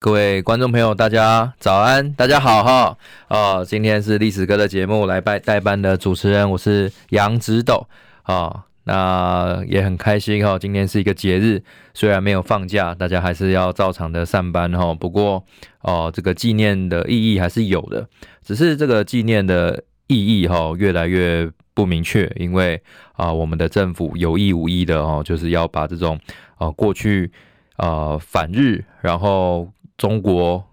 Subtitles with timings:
[0.00, 2.96] 各位观众朋友，大家早安，大家好哈！
[3.26, 7.84] 哦，今天是历史哥的节目，来拜代班的主持人，我是杨直斗
[8.22, 8.64] 啊。
[8.84, 11.60] 那也很开心哈，今天是一个节日，
[11.94, 14.94] 虽然没有放假，大家还是要照常的上班哈。
[14.94, 15.44] 不过
[15.80, 18.08] 哦，这个纪念的意义还是有的，
[18.44, 22.80] 只是这个纪念的意义哈越来越不明确，因为
[23.14, 26.16] 啊，我们的政府有意无意的哦，就是要把这种
[26.56, 27.32] 啊过去
[27.74, 29.68] 啊反日，然后。
[29.98, 30.64] 中国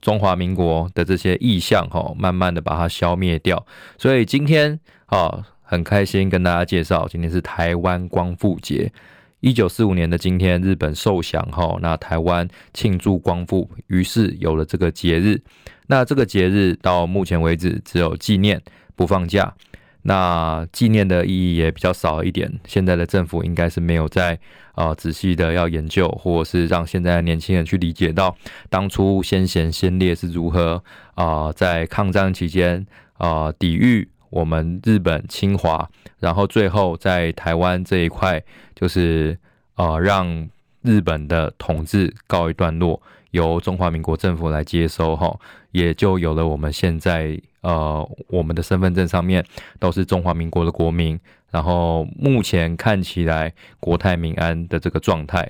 [0.00, 3.66] 中华民国的这些意象，哈，慢慢的把它消灭掉。
[3.98, 8.92] 所以今天啊，很开心跟大家介绍，今天是台湾光复节。
[9.40, 15.42] 一九四五年的今天，日本受降，哈，那台湾庆祝光复，于是有了这个节日。
[15.88, 18.62] 那这个节日到目前为止只有纪念，
[18.94, 19.52] 不放假。
[20.02, 22.52] 那纪念的意义也比较少一点。
[22.66, 24.38] 现在的政府应该是没有在
[24.74, 28.34] 啊、仔细的要研究，或者是让现在的年轻人去理解到
[28.70, 30.82] 当初先贤先烈是如何
[31.14, 32.86] 啊、在抗战期间
[33.18, 38.42] 啊、抵御我们日本侵华，然后最后在台湾这一块
[38.74, 39.38] 就是
[39.74, 40.48] 啊、让
[40.80, 43.00] 日本的统治告一段落，
[43.32, 45.38] 由中华民国政府来接收哈，
[45.72, 47.38] 也就有了我们现在。
[47.62, 49.44] 呃，我们的身份证上面
[49.78, 51.18] 都是中华民国的国民，
[51.50, 55.48] 然后目前看起来国泰民安的这个状态。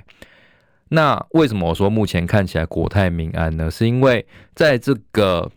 [0.90, 3.70] 那为什么我说目前看起来国泰民安呢？
[3.70, 5.50] 是因为在这个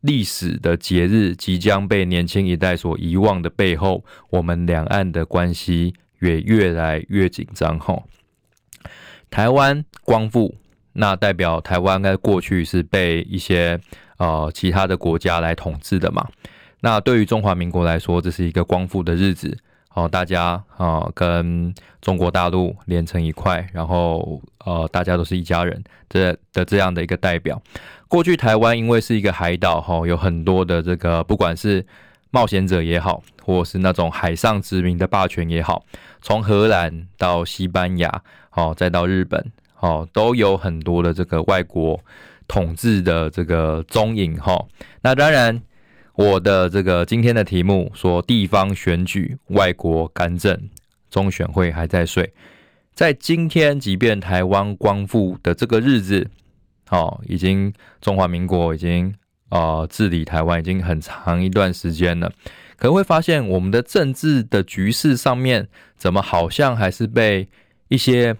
[0.00, 5.92] 历史的节日即将被年轻一代所遗忘的背后，我们两岸的关系
[6.22, 7.78] 也越来越紧张。
[7.78, 8.04] 吼，
[9.28, 10.54] 台湾光复，
[10.94, 13.78] 那代表台湾在过去是被一些。
[14.18, 16.28] 呃，其他的国家来统治的嘛。
[16.80, 19.58] 那对于中华民国来说，这是一个光复的日子。
[19.94, 27.60] 哦，大家啊、跟中国大陆连成一块，然后呃，大家都是一家人这的这样的一个代表。
[28.06, 31.84] 过去台湾因为是一个海岛，哈、有很多的这个不管是
[32.30, 35.84] 冒险者也好，或是那种海上殖民的霸权也好，
[36.22, 38.22] 从荷兰到西班牙，
[38.52, 39.50] 哦，再到日本，
[39.80, 41.98] 哦，都有很多的这个外国。
[42.48, 44.66] 统治的这个踪影哈，
[45.02, 45.62] 那当然，
[46.14, 50.58] 我的这个今天的题目说地方选举，外国干政，
[51.10, 52.32] 中选会还在睡。
[52.94, 56.26] 在今天，即便台湾光复的这个日子，
[56.90, 59.14] 哦，已经中华民国已经
[59.50, 62.32] 呃治理台湾已经很长一段时间了，
[62.76, 67.46] 可能会发现我们的政治的局势上面，怎么好像还是被
[67.88, 68.34] 一些。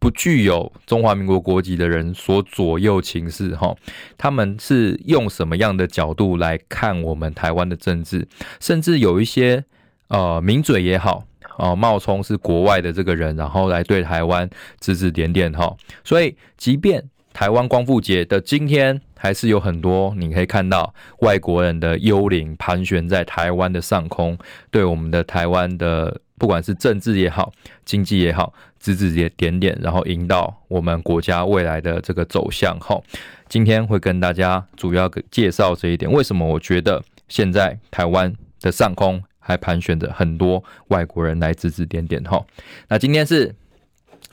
[0.00, 3.74] 不具有中华民国国籍的人所左右情势，哈，
[4.16, 8.28] 他们是用什么样的角度来看我们台湾的政治？
[8.60, 9.64] 甚至有一些
[10.06, 11.24] 呃名嘴也好，
[11.56, 14.48] 哦、呃，冒充是国外的这个人，然后来对台湾
[14.78, 15.76] 指指点点，哈。
[16.04, 24.38] 所以，即便台湾光复节的今天，还是有很多你可以看到外国人的幽灵盘旋在台湾的上空，
[24.70, 26.20] 对我们的台湾的。
[26.38, 27.52] 不管是政治也好，
[27.84, 32.78] 经济也好，指指点点，然后引导我们国家未来的这个走向。
[32.80, 33.00] 哈，
[33.48, 36.10] 今天会跟大家主要介绍这一点。
[36.10, 42.22] 为什么我觉得现在台湾的上空还盘旋着很多外国人来指指点点？
[42.24, 42.44] 哈，
[42.88, 43.54] 那今天是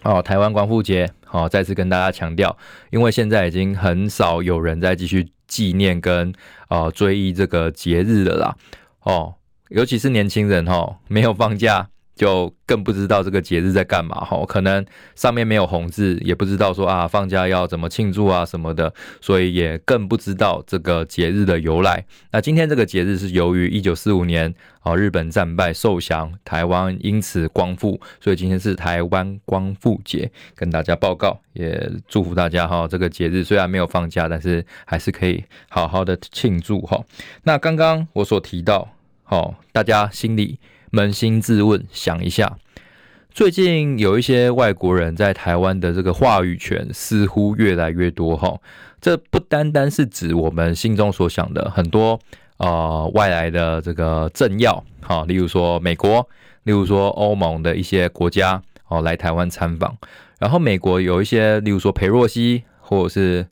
[0.03, 1.11] 哦，台湾光复节。
[1.27, 2.55] 好，再次跟大家强调，
[2.91, 6.33] 因为现在已经很少有人在继续纪念跟
[6.69, 8.55] 呃追忆这个节日了啦。
[9.01, 9.33] 哦，
[9.67, 11.89] 尤其是年轻人哈，没有放假。
[12.15, 14.83] 就更不知道这个节日在干嘛哈，可能
[15.15, 22.05] 上面没有红字，也不知道说啊放假要怎么庆祝啊什么的，所以也更不知道这个节日的由来。
[22.31, 32.87] 那今天这个节日是由于一九四五年啊日本战败受降，台湾因此光复，所以今天是台湾光复节，跟大家报告，也祝福大家哈。
[32.87, 37.03] 这个节日虽然没有放假，但是还是可以好好的庆祝哈。
[37.43, 38.87] 那刚刚我所提到，
[39.23, 40.57] 好，大家心里。
[40.95, 42.57] 扪心自问，想一下，
[43.29, 48.57] 最近有一些外国人在台湾的这个话语权似乎越来越多哈。
[49.01, 52.17] 这不单单是指我们心中所想的很多
[52.57, 56.25] 呃外来的这个政要哈，例如说美国，
[56.63, 59.97] 例如说欧盟的一些国家哦来台湾参访，
[60.39, 63.45] 然后美国有一些例如说裴洛西或者是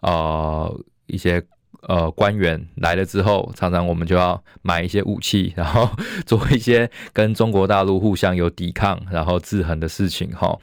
[0.00, 1.42] 呃一些。
[1.88, 5.88] 呃，官员来了之后，常常我们就要买一些武器，然后
[6.26, 10.30] 做一些跟中国大陆互相有抵抗，然后制衡的事情。
[10.32, 10.54] 哈，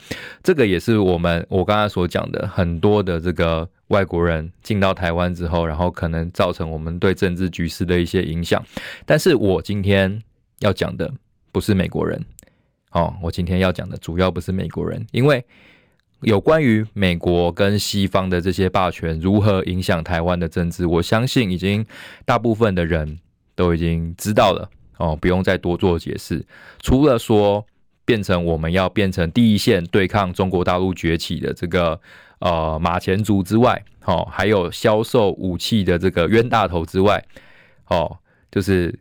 [0.43, 8.63] 这个也是我们我刚才所讲的很多的这个外国人进到台湾之后，然后可能造成我们对政治局势的一些影响。
[9.03, 10.21] 但是我今天
[10.59, 11.11] 要讲的
[11.51, 12.23] 不是美国人，
[12.91, 15.43] 哦，我今天要讲的主要不是美国人，因为
[16.21, 21.85] 有关于美国跟西方的这些霸权如何影响台湾的政治，我相信已经
[22.25, 23.19] 大部分的人
[23.53, 26.43] 都已经知道了哦，不用再多做解释。
[26.81, 27.63] 除了说
[28.05, 31.99] 变成我们要变成第一线对抗中国大陆崛起的这个
[32.39, 37.23] 呃马前卒之外，哦，还有销售武器的这个冤大头之外，
[37.87, 38.17] 哦，
[38.51, 38.97] 就是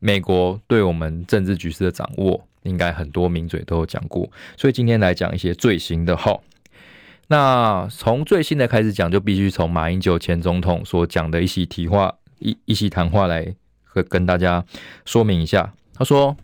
[0.00, 4.28] 美国对我们政治局势的掌握，应该很多名嘴都有讲过。
[4.56, 6.36] 所以今天来讲一些最新的哈。
[7.28, 14.64] 那从最新的开始讲，就必须从马英九前总统所讲的一席提话一一席谈话来和跟大家
[15.04, 15.72] 说明一下。
[15.94, 16.36] 他说，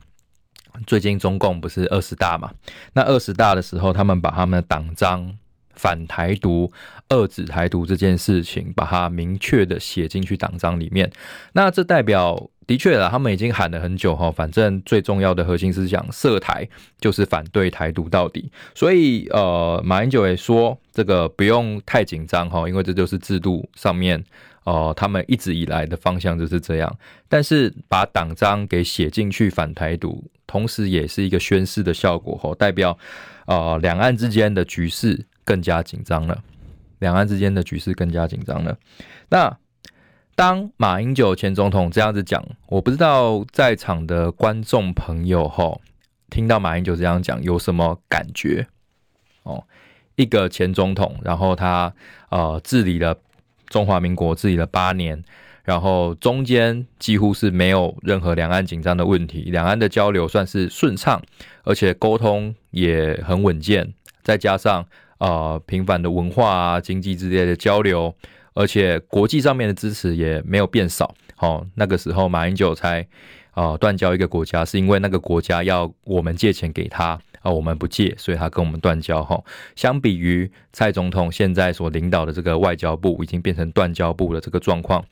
[0.86, 2.52] 最近中共不是二十大嘛？
[2.92, 5.34] 那二十大的时候，他们把他们的党章
[5.74, 6.72] 反台独、
[7.08, 11.10] 遏制台独这件事情，把它明确的写进去党章里面。
[11.52, 12.50] 那这代表。
[12.70, 16.68] 的确了，他们已经喊了很久哈，反正最重要的核心思想“涉台”
[17.00, 18.48] 就是反对台独到底。
[18.76, 24.24] 所以呃，马英九也说这个不用太紧张哈，因为这就是制度上面
[24.62, 26.96] 呃，他们一直以来的方向就是这样。
[27.28, 32.96] 但是把党章给写进去反台独，同时也是一个宣示的效果哈，代表
[33.46, 36.40] 呃两岸之间的局势更加紧张了，
[37.00, 38.78] 两岸之间的局势更加紧张了。
[39.28, 39.58] 那。
[40.40, 45.82] 当马英九前总统这样子讲，我不知道在场的观众朋友吼，
[46.30, 48.66] 听到马英九这样讲有什么感觉？
[49.42, 49.62] 哦，
[50.16, 51.92] 一个前总统，然后他
[52.30, 53.14] 呃治理了
[53.68, 55.22] 中华民国，治理了八年，
[55.62, 61.20] 然后中间几乎是没有任何两岸紧张的问题，两岸的交流算是顺畅，
[61.64, 63.92] 而且沟通也很稳健，
[64.22, 64.86] 再加上
[65.18, 68.14] 呃频繁的文化啊、经济之类的交流。
[68.54, 73.06] 而且国际上面的支持也没有变少，哦，那个时候马英九才
[73.52, 79.22] 啊断交一个国家，是因为那个国家要我们借钱给他啊，我们不借，所以他跟我们断交。
[79.24, 79.42] 哈，
[79.76, 85.04] 相比于蔡总统现在所领导的这个外交部已经变成断交部的这个状况。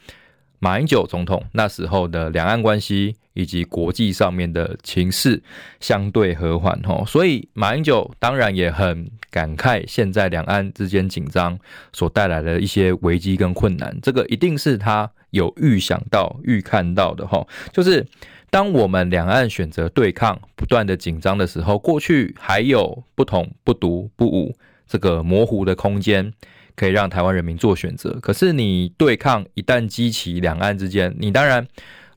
[0.59, 5.41] 马英九总统那时候的两岸关系以及国际上面的情势
[5.79, 11.57] 相对和缓吼，所以马英九当然也很感慨现在两岸之间紧张
[11.93, 18.05] 所带来的一些危机跟困难，这个一定是他有预想到、预看到的吼，就是
[18.51, 24.57] 当我们两岸选择对抗、不断的紧张的时候，过去还有不统、不独、不武
[24.89, 26.33] 这个模糊的空间。
[26.79, 31.67] 可以让台湾人民做选择，可是你对抗一旦激起两岸之间，你当然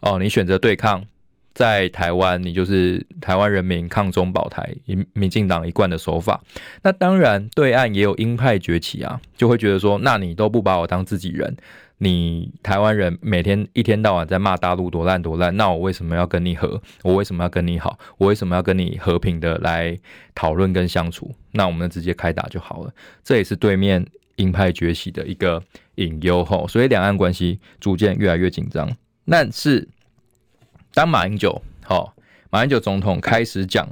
[0.01, 1.03] 哦，你选择对抗，
[1.55, 6.39] 在台湾你就是台湾人民抗中保台，民民进党一贯的手法。
[6.83, 11.57] 那当然对岸也有鹰派崛起啊，就会觉得说，那你都不把我当自己人，
[11.97, 16.79] 你台湾人每天一天到晚在骂大陆多烂多烂，那我为什么要跟你和？
[17.01, 17.97] 我为什么要跟你好？
[18.19, 19.97] 我为什么要跟你和平的来
[20.35, 21.33] 讨论跟相处？
[21.51, 22.93] 那我们直接开打就好了。
[23.23, 24.05] 这也是对面。
[24.41, 25.61] 鹰派崛起的一个
[25.95, 28.89] 隐忧吼，所以两岸关系逐渐越来越紧张。
[29.25, 29.87] 但是，
[30.93, 32.15] 当马英九好，
[32.49, 33.87] 马英九总统开始讲，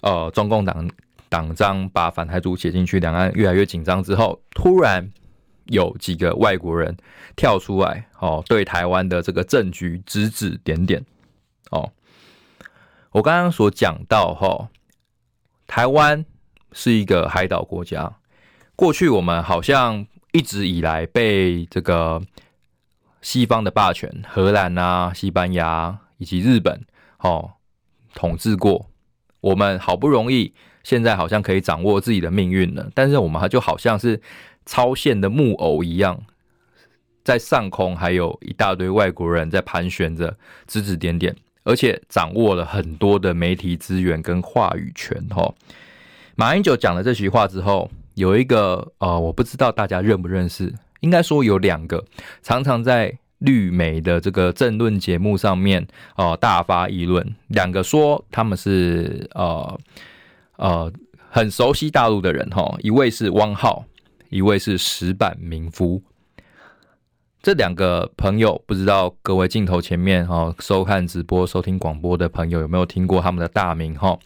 [0.00, 0.90] 呃，中共党
[1.28, 5.08] 党章把反台独写进去，两岸越来越紧张之后，突然
[5.66, 6.94] 有几个外国人
[7.36, 11.02] 跳出来，哦，对台湾的这个政局指指点点。
[11.70, 11.92] 哦，
[13.12, 14.68] 我刚刚所讲到，吼，
[15.66, 16.26] 台湾
[16.72, 18.12] 是一个海岛国家。
[18.76, 22.20] 过去我们好像一直以来被这个
[23.22, 26.84] 西方的霸权，荷兰啊、西班牙以及日本，
[27.18, 27.52] 哦，
[28.14, 28.90] 统治过。
[29.40, 30.52] 我们好不容易
[30.82, 34.20] 现在好像可以掌握自己的命运了，但是我们还就好像是
[34.66, 36.20] 超线的木偶一样，
[37.22, 45.24] 在上空还有一大堆外国人在盘旋着，指指点点，而且掌握了很多的媒体资源跟话语权。
[45.30, 45.54] 哈，
[46.34, 47.88] 马英九讲了这句话之后。
[48.14, 52.04] 有一个呃，我不知道大家认不认识，应该说有两个，
[52.42, 57.34] 常常在绿媒的这个政论节目上面呃大发议论。
[57.48, 59.78] 两个说他们是呃
[60.56, 60.92] 呃
[61.28, 63.84] 很熟悉大陆的人哈，一位是汪浩，
[64.30, 66.02] 一位是石板民夫。
[67.42, 74.18] 这两个朋友不知道各位镜头前面哈收看直播、收听广播的朋友有没有听过他们的大名哈？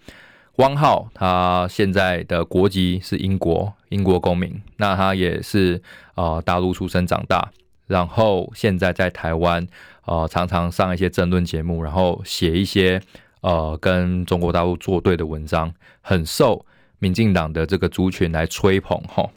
[0.58, 4.60] 汪浩，他现在的国籍是英国，英国公民。
[4.76, 5.80] 那他也是
[6.16, 7.50] 呃大陆出生长大，
[7.86, 9.64] 然后现在在台湾
[10.04, 13.00] 呃常常上一些争论节目，然后写一些
[13.40, 16.66] 呃跟中国大陆作对的文章，很受
[16.98, 19.30] 民进党的这个族群来吹捧哈。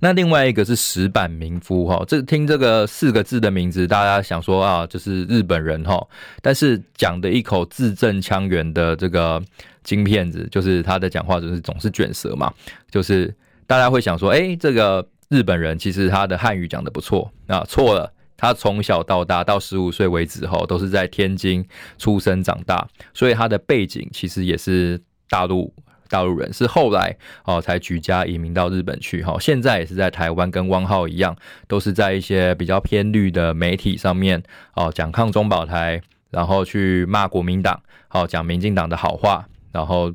[0.00, 6.06] 那另外一个是石板民夫哈，这听这个四个字的名字，大家想说啊，就是日本人哈，
[6.42, 9.42] 但是讲的一口字正腔圆的这个
[9.82, 12.52] 金片子，就是他的讲话就是总是卷舌嘛，
[12.90, 13.34] 就是
[13.66, 21.64] 大家会想说，哎，这个日本人其实他的汉语讲得不错啊，错了，他从小到大到十五岁为止哈，都是在天津
[21.98, 25.72] 出生长大，所以他的背景其实也是大陆。
[26.10, 31.34] 大陆人是后来哦才举家移民到日本去哈，现在也是在台湾跟汪浩一样，
[31.68, 34.42] 都是在一些比较偏绿的媒体上面
[34.74, 40.12] 哦讲抗中保台，然后去骂国民党，好讲民进党的好话，然后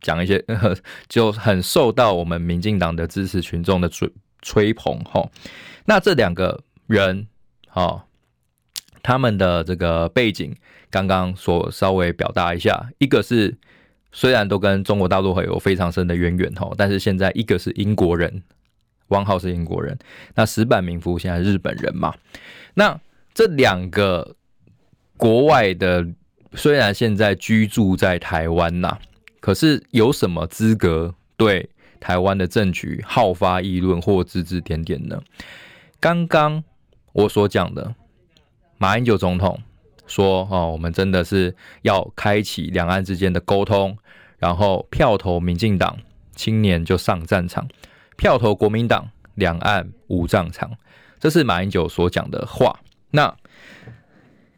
[0.00, 0.42] 讲一些
[1.08, 4.08] 就很受到我们民进党的支持群众的吹
[4.42, 5.28] 吹捧哈。
[5.86, 7.26] 那这两个人
[7.72, 8.02] 哦，
[9.02, 10.54] 他们的这个背景
[10.88, 13.58] 刚刚所稍微表达一下，一个是。
[14.12, 18.42] 虽然都跟中国大陆会有非常深的渊源吼，但是现在一个是英国人，
[19.08, 19.98] 汪浩是英国人，
[20.34, 22.14] 那石坂民夫现在日本人嘛，
[22.74, 23.00] 那
[23.32, 24.36] 这两个
[25.16, 26.06] 国外的
[26.54, 28.98] 虽然现在居住在台湾呐，
[29.40, 35.18] 可是有什么资格对台湾的政局好发议论或指指点点呢？
[35.98, 36.62] 刚刚
[37.12, 37.94] 我所讲的
[38.76, 39.58] 马英九总统。
[40.04, 43.96] 说哦，我们真的是要开启两岸之间的沟通，
[44.42, 45.96] 然后票投民进党，
[46.34, 47.64] 青年就上战场；
[48.16, 50.68] 票投国民党，两岸无战场。
[51.20, 52.80] 这是马英九所讲的话。
[53.12, 53.32] 那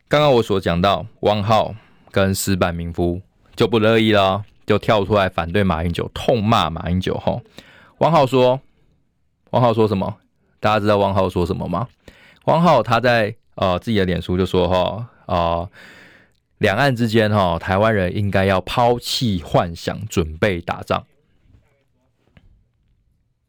[0.09, 1.75] 刚刚我所讲到，汪浩
[2.11, 3.21] 跟石坂民夫
[3.55, 7.19] 就不乐意了，就跳出来反对马英九，痛骂马英九。
[7.19, 7.43] 吼，
[7.99, 8.59] 汪浩说，
[9.50, 10.17] 汪浩说什么？
[10.61, 11.87] 大家知道汪浩说什么吗？
[12.47, 15.11] 汪浩他在呃自己的脸书就说哈。
[15.26, 15.69] 啊，
[16.58, 21.04] 两岸之间哈，台湾人应该要抛弃幻想，准备打仗。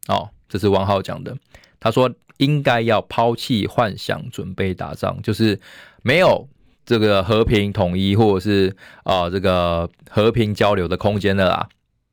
[0.07, 1.37] 哦，这是汪浩讲的。
[1.79, 5.59] 他说应该要抛弃幻想，准备打仗，就是
[6.01, 6.47] 没有
[6.85, 11.69] 这个和平统一或者是啊这个和平交流的空间了啦。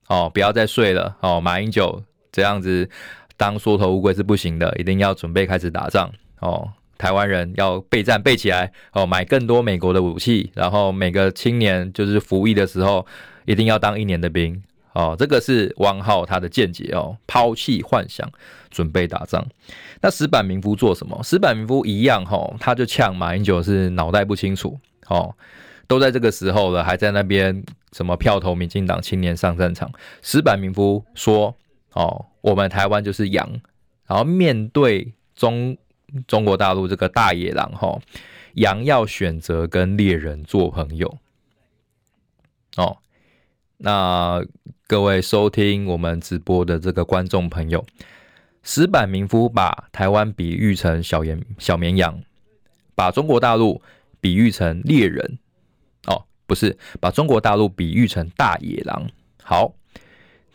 [0.08, 1.16] 哦，不要再睡了。
[1.20, 2.88] 哦，马英九这样子
[3.37, 6.12] 当缩头乌龟是不行的，一定要准备开始打仗。
[6.40, 6.70] 哦。
[7.02, 13.04] 台湾人要备战备起来哦，买更多美国的武器，然后每个青年就是服役的时候
[13.44, 15.16] 一定要当一年的兵哦。
[15.18, 18.30] 这个是汪浩他的见解哦，抛弃幻想，
[18.71, 19.44] 准备打仗。
[20.00, 21.21] 那石板民夫做什么？
[21.25, 24.78] 石板民夫一样哈，他就呛马英九是脑袋不清楚
[25.09, 25.35] 哦，
[25.88, 29.90] 都在这个时候了，还在那边什么票投民进党，青年上战场。
[30.23, 31.52] 石板民夫说
[31.94, 33.50] 哦，我们台湾就是羊，
[34.06, 35.76] 然后面对中。
[36.26, 37.99] 中国大陆这个大野狼哈，
[38.54, 41.19] 羊要选择跟猎人做朋友
[42.76, 42.99] 哦。
[43.78, 44.45] 那
[44.87, 47.85] 各位收听我们直播的这个观众朋友，
[48.62, 52.23] 石板民夫把台湾比喻成小绵小绵羊，
[52.95, 53.83] 把中国大陆
[54.21, 55.38] 比喻成猎人
[56.07, 59.11] 哦，不是把中国大陆比喻成大野狼。
[59.42, 59.75] 好，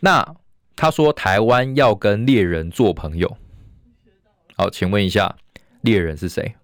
[0.00, 0.36] 那
[0.76, 3.36] 他说台湾要跟猎人做朋友。
[4.56, 5.36] 好，请问一下。
[5.82, 6.54] 猎人是谁？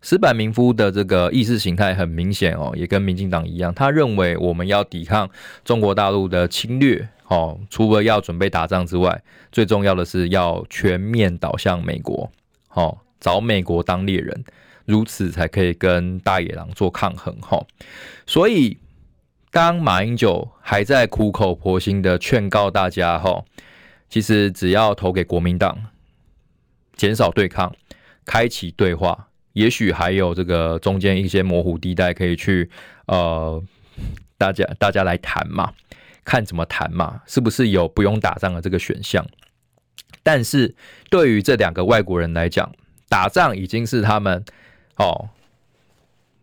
[0.00, 5.28] 石坂民夫的这个意识形态很明显哦，也跟民进党一样，他认为我们要抵抗
[5.64, 12.30] 中国大陆的侵略哦，除了要准备打仗之外，最重要的是要全面倒向美国，
[12.74, 14.44] 哦，找美国当猎人，
[14.84, 17.60] 如此才可以跟大野狼做抗衡哈。
[18.24, 18.78] 所以，
[19.50, 23.44] 当马英九还在苦口婆心的劝告大家哈，
[24.08, 25.76] 其实只要投给国民党。
[26.98, 27.74] 减少对抗，
[28.26, 32.68] 开启对话，也许还有这个中间一些模糊地带可以去
[33.06, 33.62] 呃，
[34.36, 35.72] 大家大家来谈嘛，
[36.24, 39.24] 看怎么谈嘛，是不是有不用打仗的这个选项？
[40.22, 40.74] 但是
[41.08, 42.70] 对于这两个外国人来讲，
[43.08, 44.44] 打仗已经是他们
[44.96, 45.30] 哦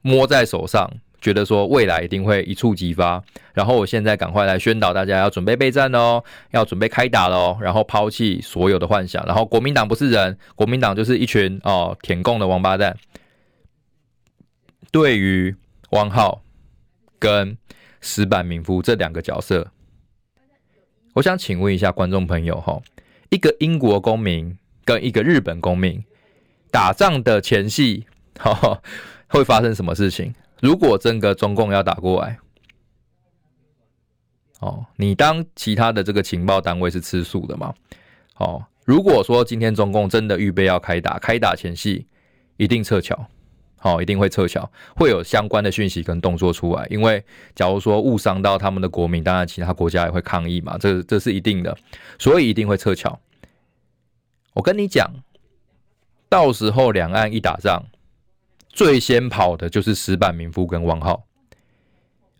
[0.01, 0.89] 摸在手上。
[1.25, 3.19] 觉得说未来一定会一触即发，
[3.51, 12.95] 然后我现在赶快来宣导大家要准备备战哦，要准备开打喽，然后抛弃所有的幻想，然后国民党不是人，国民党就是一群哦舔共的王八蛋。
[14.91, 15.55] 对于
[15.89, 16.43] 汪浩
[17.17, 17.57] 跟
[18.01, 19.71] 石板民夫这两个角色，
[21.15, 22.79] 我想请问一下观众朋友哈，
[23.31, 26.03] 一个英国公民跟一个日本公民
[26.69, 28.05] 打仗的前夕，
[28.37, 28.79] 哈，
[29.29, 30.35] 会发生什么事情？
[30.65, 32.39] 如果真的中共要打过来，
[34.61, 37.71] 哦，你当其他的这个情报单位是吃素的吗？
[38.37, 42.07] 哦，如果说今天中共真的预备要开打，开打前夕
[42.57, 43.27] 一定撤侨，
[43.77, 46.87] 好，一定会撤侨，会有相关的讯息跟动作出来。
[46.89, 51.77] 因为假如说误伤到他们的国民，当然其他国家也会抗议嘛，这这是一定的，
[52.17, 53.19] 所以一定会撤侨。
[54.53, 55.13] 我跟你讲，
[56.27, 57.85] 到时候两岸一打仗，
[58.75, 61.25] 最先跑的就是石板民夫跟汪浩。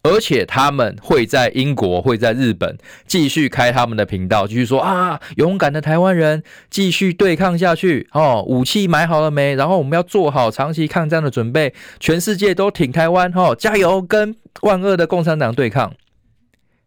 [0.03, 2.77] 而且他们会在英国、会在日本
[3.07, 9.55] 继续开他们的频道，继续说啊，勇敢的台湾人继续对抗下去哦，武器买好了没？
[9.55, 15.91] 然后我们要做好长期抗战的准备，全世界都挺台湾哦，加油，跟万恶的共产党对抗。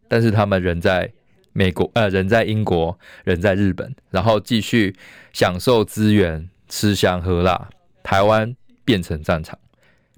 [0.07, 1.11] 但是他们人在
[1.51, 4.95] 美国，呃，人在英国，人在日本，然后继续
[5.33, 7.67] 享受资源，吃香喝辣，
[8.01, 8.55] 台湾
[8.89, 9.59] 变成战场，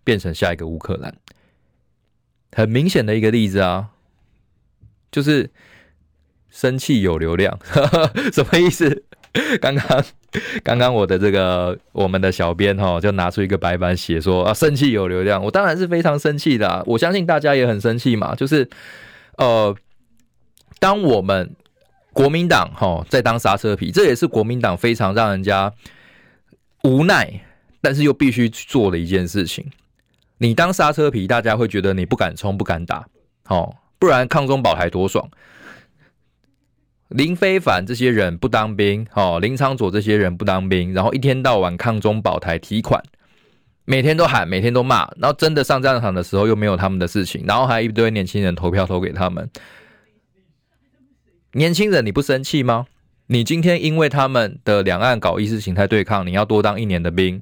[0.05, 1.13] 变成下一个乌克兰。
[2.53, 3.89] 很明显的一个例子啊，
[5.11, 5.49] 就是
[6.49, 7.59] 生气有流量，
[8.31, 9.03] 什么意思？
[9.59, 10.03] 刚刚
[10.63, 18.69] 刚刚我的这个我们的小编哈，就拿出一个白板写说啊，生气有流量，我当然是非常生气的啊，我相信大家也很生气嘛，就是
[19.35, 19.75] 呃，
[20.79, 21.53] 当我们
[22.13, 25.73] 国民党哈在当刹车皮，这也是国民党非常让人家
[26.83, 27.45] 无奈，
[27.81, 29.65] 但是又必须做的一件事情。
[30.37, 33.05] 你当刹车皮，大家会觉得你不敢冲、不敢打，
[33.47, 35.29] 哦，不然抗中保台多爽。
[37.09, 43.03] 林非凡这些人不当兵，哦，林昌佐这些人不当兵，然后一天到晚抗中保台提款，
[43.83, 49.49] 每天都喊，每天都骂，然后真的上战场的时候又没有他们的事情，然后还一堆年轻人投票投给他们。
[51.51, 52.85] 年轻人，你不生气吗？
[53.27, 57.41] 你今天因为他们的两岸搞意识形态对抗，你要多当一年的兵，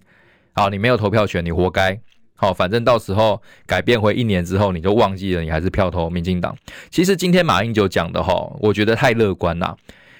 [0.59, 1.97] 好，你没有投票权，你活该。
[2.35, 6.53] 好，反正到时候改变回一年之后，你就忘记了，你还是票投民进党。
[6.89, 9.77] 其实今天马英九讲的哈，我觉得太乐观了。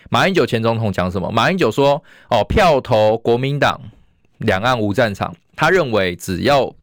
[0.10, 1.30] 马英九前总统讲什么？
[1.30, 3.82] 马英九说：“哦，票投国民党，
[4.38, 6.74] 两岸无战场。”他认为只要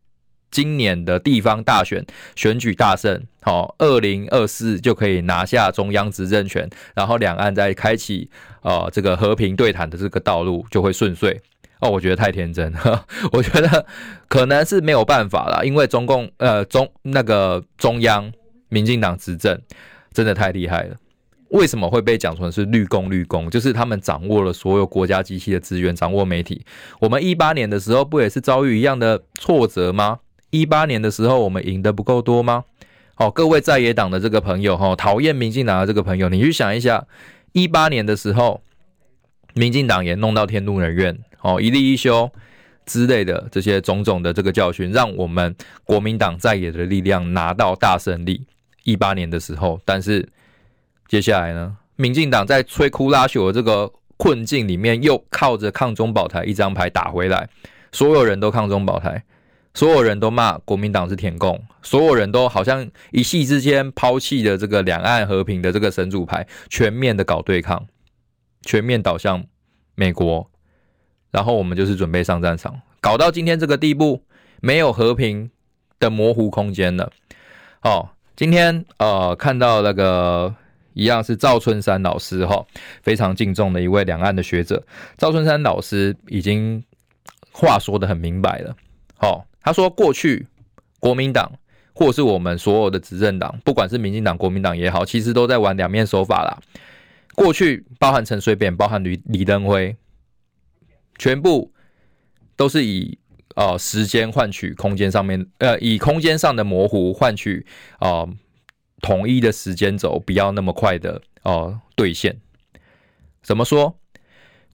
[0.51, 11.41] 今年的地方大选选举大胜，好，二零二四就可以拿下中央执政权，然后两岸再开启呃这个和平对谈的这个道路就会顺遂。
[11.81, 13.85] 哦，我觉得太天真了， 我觉得
[14.29, 18.33] 可能是没有办法了，因为中共呃中那个中央
[18.69, 19.61] 民进党执政
[20.13, 20.97] 真的太厉害了。
[21.51, 23.49] 为什么会被讲成是绿共绿共？
[23.49, 26.65] 就是他们掌握了所有国家机器的资源，掌握媒体。
[26.99, 30.19] 我们一八年的时候不也是遭遇一样的挫折吗？
[30.51, 32.65] 一八年的时候我们赢得不够多吗？
[33.15, 37.07] 好，各位在野党的这个朋友哈，讨厌民进党的这个朋友，你去想一下，
[37.53, 38.63] 一八年的时候，
[39.55, 41.17] 民进党也弄到天怒人怨。
[41.47, 42.29] 哦，一例一休
[42.87, 45.55] 之类的这些种种的这个教训，让我们
[45.85, 48.45] 国民党在野的力量拿到大胜利。
[48.83, 50.29] 一八年的时候，但是
[51.07, 57.49] 接下来呢，民进党在摧枯拉朽的这个困境里面，又靠着抗中保台一张牌打回来。
[57.93, 59.25] 所有人都抗中保台，
[59.73, 67.87] 所有人都骂国民党是舔共，所有人都好像一夕之间抛弃了这个两岸和平的这个神主牌，全面的搞对抗，
[68.63, 69.45] 全面倒向
[69.95, 70.51] 美国。
[71.37, 74.23] 然后我们就是准备上战场，搞到今天这个地步，
[74.63, 75.51] 没有和平
[76.01, 77.13] 的模糊空间了。
[77.83, 80.55] 哦，今天呃看到那个
[80.95, 82.67] 一样是赵春山老师哈、哦，
[83.03, 84.83] 非常敬重的一位两岸的学者，
[85.19, 86.83] 赵春山老师已经
[87.53, 88.75] 话说的很明白了。
[89.21, 90.47] 哦，他说过去
[90.99, 91.53] 国民党
[91.93, 96.59] 或是我们所有的执政党，不管是民进党、国民党也好，其实都在玩两面手法啦。
[97.35, 99.95] 过去包含陈水扁，包含李李登辉。
[101.19, 101.73] 全部
[102.57, 103.19] 都是以
[103.55, 107.67] 呃时间换取空间上面，呃以空间上的模糊换取
[107.99, 108.29] 啊、呃、
[109.01, 112.37] 统一的时间轴，不要那么快的哦兑现。
[113.43, 113.99] 怎么说？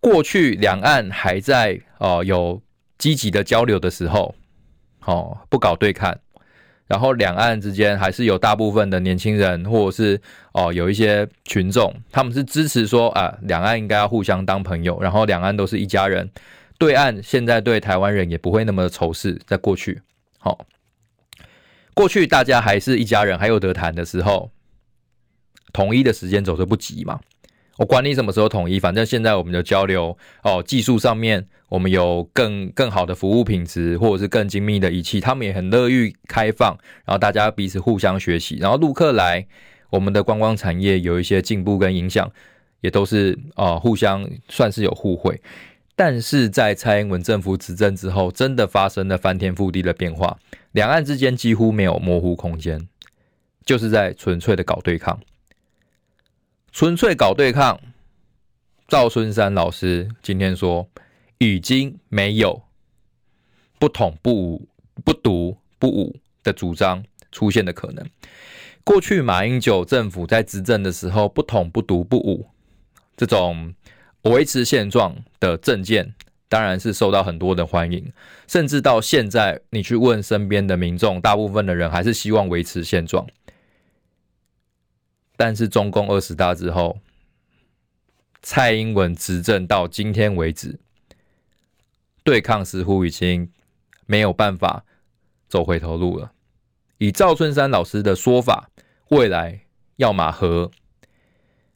[0.01, 2.63] 过去两岸还在哦、呃、有
[2.99, 4.35] 积极的交流的时候，
[5.05, 6.19] 哦不搞对抗，
[6.93, 10.21] 然后两岸之间还是有大部分的年轻人或者是
[10.53, 16.31] 哦、有一些群众，他们是支持说啊两岸应该要互相当朋友，然后两岸都是一家人。
[16.77, 20.03] 对岸现在对台湾人也不会那么仇视，在过去，
[20.39, 20.67] 好，
[21.95, 24.51] 过去大家还是一家人，还有得谈的时候，
[25.73, 27.19] 统一的时间轴就不急嘛。
[27.83, 39.45] 我管你什么时候统一，反正现在我们的交流哦，技术上面我们有更更好的服务品质，或者是更精密的仪器，他们也很乐于开放，然后大家彼此互相学习，然后陆客来，
[39.91, 42.31] 我们的观光产业有一些进步跟影响，
[42.83, 45.41] 也都是哦互相算是有互惠。
[45.97, 50.39] 但是在蔡英文政府执政之后，真的发生了翻天覆地的变化，
[50.71, 52.87] 两岸之间几乎没有模糊空间，
[53.67, 55.19] 就是在纯粹的搞对抗，
[56.73, 57.79] 纯粹搞对抗。
[58.89, 60.89] 赵春山老师今天说，
[61.37, 62.63] 已经没有
[63.79, 64.69] 不统不武
[65.05, 68.07] 不独不武的主张出现的可能。
[68.85, 72.49] 过去马英九政府在执政的时候，不统不独不武
[73.17, 73.75] 这种
[74.23, 76.15] 维持现状的政见，
[76.49, 78.11] 当然是受到很多的欢迎。
[78.49, 83.27] 甚至到现在，你去问身边的民众，大部分的人还是希望维持现状。
[85.45, 87.01] 但是中共二十大之后，
[88.43, 90.79] 蔡英文执政到今天为止，
[92.23, 93.51] 对抗似乎已经
[94.07, 94.85] 没有办法
[95.49, 96.31] 走回头路了。
[96.99, 98.71] 以赵春山老师的说法，
[99.09, 99.63] 未来
[99.97, 100.71] 要么和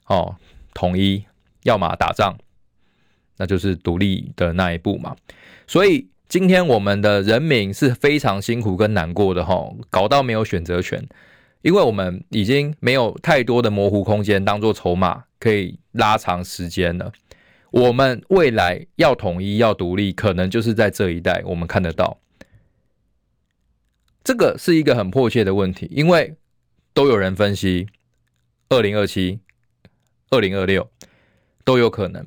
[0.06, 0.36] 哦
[0.72, 1.24] 统一，
[1.64, 2.38] 要么打仗，
[3.38, 5.16] 那就是独立的那一步嘛。
[5.66, 11.04] 所以今天我们的人民是非常辛苦跟难过的哈，搞到没有选择权，
[11.66, 17.12] 因为我们已经没有太多的模糊空间当做筹码，可以拉长时间了。
[17.72, 22.20] 我们未来要统一、要独立，可能就是在这一代，我们看得到。
[24.22, 26.36] 这个是一个很迫切的问题，因为
[26.94, 27.88] 都有人分析，
[28.68, 29.40] 二零二七、
[30.30, 30.88] 二零二六
[31.64, 32.24] 都有可能。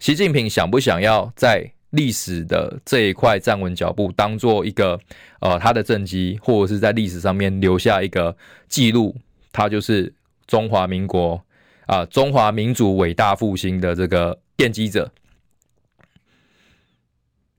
[0.00, 5.00] 习近平想不想要在历史的这一块站稳脚步，当做一个
[5.40, 8.36] 呃他的政绩，或者是在历史上面留下一个
[8.68, 9.16] 记录，
[9.50, 10.12] 他就是
[10.46, 11.42] 中华民国
[11.86, 15.10] 啊、中华民族伟大复兴的这个奠基者，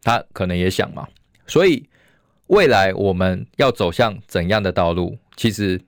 [0.03, 1.07] 他可能也想嘛，
[1.47, 1.89] 所以。
[2.47, 5.17] 未来我们要走向怎样的道路？
[5.37, 5.81] 其实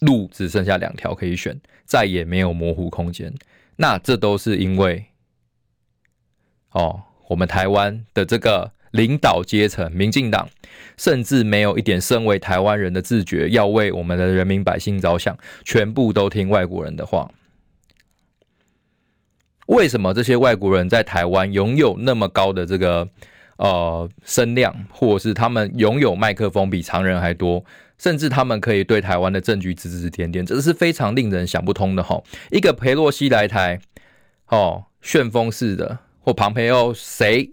[0.00, 3.32] 路只剩下两条可以选，再也没有模糊空间。
[3.76, 5.04] 那这都是因为，
[6.72, 10.48] 哦，我们台湾的这个领导阶层，民进党，
[10.96, 17.30] 甚至没有一点身为台湾人的自觉，要为我们的人民百姓着想，全部都听外国人的话。
[19.66, 23.08] 为什么这些外国人在台湾拥有那么高的这个？
[23.58, 27.64] 呃，声量，或是他们拥有麦克风比常人还多，
[27.96, 32.22] 甚至他们可以对台湾的政局指指点点，这是非常令人想不通的哈。
[32.50, 33.80] 一个裴洛西来台，
[34.48, 37.48] 哦，旋风式的，或庞培欧，谁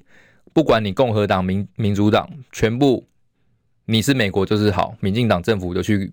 [0.51, 3.07] 不管你共和党、民民主党，全部
[3.85, 6.11] 你是美国就是好，民进党政府就去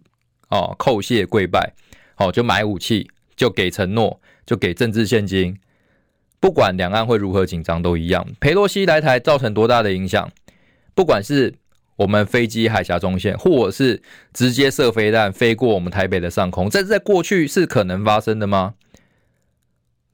[0.51, 1.73] 哦叩谢跪拜，
[2.16, 5.59] 哦就买武器，就给承诺，就给政治献金。
[6.38, 8.27] 不管两岸会如何紧张都一样。
[8.38, 10.31] 裴洛西来台造成多大的影响？
[10.94, 11.55] 不管是
[11.96, 14.03] 我们飞机海峡中线，或者是
[14.35, 18.75] 直接射飞弹飞过我们台北的上空，这在过去是可能发生的吗？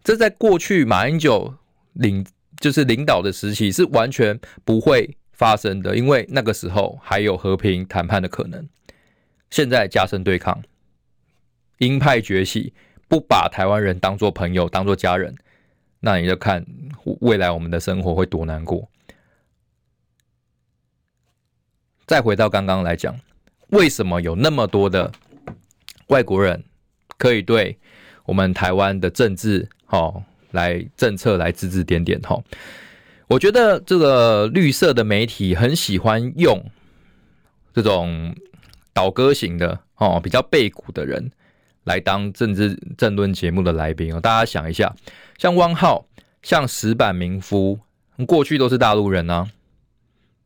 [0.05, 1.55] 这在过去马英九
[1.93, 2.25] 领
[2.61, 8.69] 就是领导的时期是完全不会发生的，因为那个时候还有和平谈判的可能。
[9.51, 10.63] 现在加深对抗，
[11.79, 12.75] 鹰派崛起，
[13.09, 15.35] 不把台湾人当作朋友，当作家人。
[16.01, 16.65] 那你就看
[17.21, 18.89] 未来我们的生活会多难过。
[22.07, 23.19] 再回到刚刚来讲，
[23.69, 25.11] 为什么有那么多的
[26.09, 26.63] 外国人
[27.19, 27.79] 可以对
[28.25, 32.21] 我们台湾的政治、哈来政策来指指点点？
[32.23, 32.43] 哈，
[33.29, 36.65] 我觉得这个绿色的媒体很喜欢用
[37.73, 38.35] 这种
[38.93, 41.31] 倒戈型的哦，比较背骨的人。
[41.85, 44.93] 来当政治政论节目的来宾哦，大家想一下，
[45.39, 46.05] 像汪浩、
[46.43, 47.79] 像石板民夫，
[48.27, 49.49] 过去都是大陆人啊，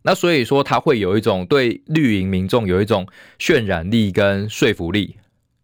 [0.02, 3.06] 那所以说他会有一种对绿营民众有一种
[3.38, 5.16] 渲染力跟说服力，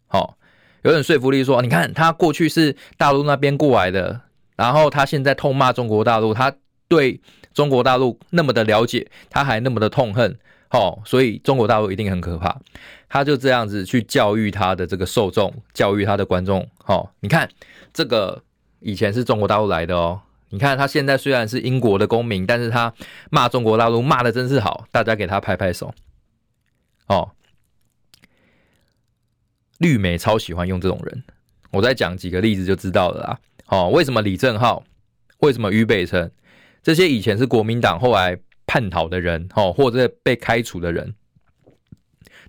[0.07, 0.35] 好，
[0.81, 4.21] 有点说服力，说你看他过去是大陆那边过来的，
[4.57, 6.53] 然后他现在痛骂中国大陆，他
[6.89, 7.21] 对
[7.53, 10.37] 中国大陆那么的了解，他还那么的痛恨。
[10.69, 12.59] 好，所以中国大陆一定很可怕。
[13.07, 16.67] 他就这样子去教育他的这个受众，教育他的观众。
[16.83, 17.49] 好，你看
[17.93, 18.43] 这个
[18.81, 20.19] 以前是中国大陆来的哦。
[20.49, 22.93] 你看他现在虽然是英国的公民，但是他
[23.29, 25.93] 骂中国大陆骂的真是好，大家给他拍拍手。
[27.07, 27.31] 哦，
[29.77, 31.23] 绿媒超喜欢用这种人。
[31.71, 33.39] 我再讲几个例子就知道了啦。
[33.67, 34.83] 哦，为什么李正浩？
[35.39, 36.31] 为什么于北辰？
[36.81, 38.39] 这些以前是国民党，后来。
[38.69, 41.15] 叛逃的人，哦，或者被开除的人，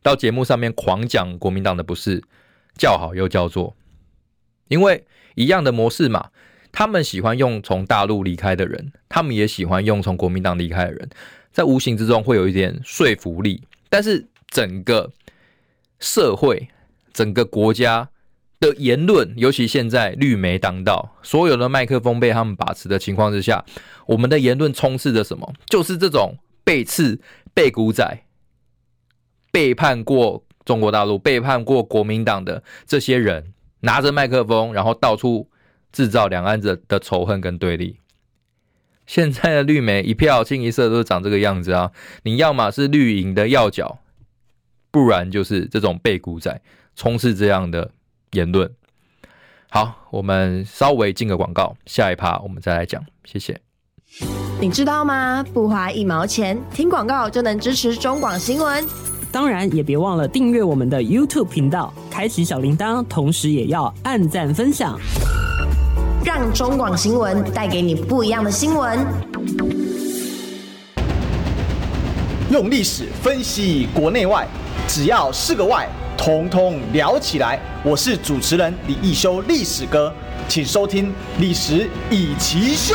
[0.03, 2.21] 到节目上面狂讲国民党的不是，
[2.77, 3.77] 叫好又叫座，
[4.67, 5.05] 因为
[5.37, 6.31] 一样的模式嘛，
[6.73, 11.09] 他们喜欢用从大陆离开的人，他们也喜欢用从国民党离开的人，
[11.53, 15.13] 在无形之中会有一点说服力，但是整个
[16.01, 16.67] 社会、
[17.13, 18.11] 整个国家
[18.61, 23.65] 的言论，尤其现在绿媒当道，所有的麦克风被他们把持的情况之下，
[24.07, 25.53] 我们的言论充斥着什么？
[25.67, 27.21] 就是这种背刺、
[27.55, 28.25] 背骨仔、
[29.53, 35.49] 背叛过中国大陆、背叛过国民党的这些人，拿着麦克风，然后到处
[35.93, 37.99] 制造两岸的的仇恨跟对立。
[39.07, 41.93] 现在的绿媒一票清一色都长这个样子啊！
[42.25, 44.01] 你要么是绿营的要角，
[44.91, 46.61] 不然就是这种背骨仔
[46.95, 47.91] 充斥这样的
[48.33, 48.71] 言论。
[49.71, 53.61] 好，我们稍微进个广告，下一趴我们再来讲，谢谢。
[54.61, 55.45] 你知道吗？
[55.53, 58.85] 不花一毛钱，听广告就能支持中广新闻。
[59.31, 64.99] 当然，也别忘了订阅我们的 YouTube 频道，开启小铃铛，同时也要按赞分享，
[66.25, 68.99] 让中广新闻带给你不一样的新闻。
[72.51, 74.49] 用历史分析国内外，
[74.89, 75.87] 只要是个“外”。
[76.19, 77.61] 通通聊起来！
[77.85, 80.13] 我是主持人李易修，历史哥，
[80.49, 81.07] 请收听
[81.39, 82.93] 《历史以奇秀》。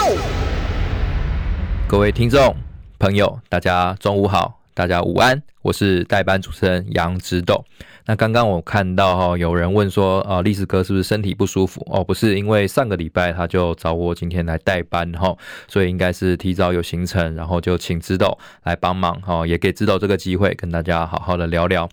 [1.87, 2.53] 各位听众
[2.99, 7.63] 朋友，大家中午好，大家午安，我是代班主持人杨直斗。
[8.05, 11.81] 那刚刚我看到哈，有人问说啊，历史哥是不是身体不舒服？
[11.89, 15.33] 哦，不是，因为上个礼拜他就找我今天来代班哈，
[15.69, 21.87] 所以应该是提早有行程，然后就请直斗来帮忙哈，也给直斗这个机会跟大家好好的聊聊。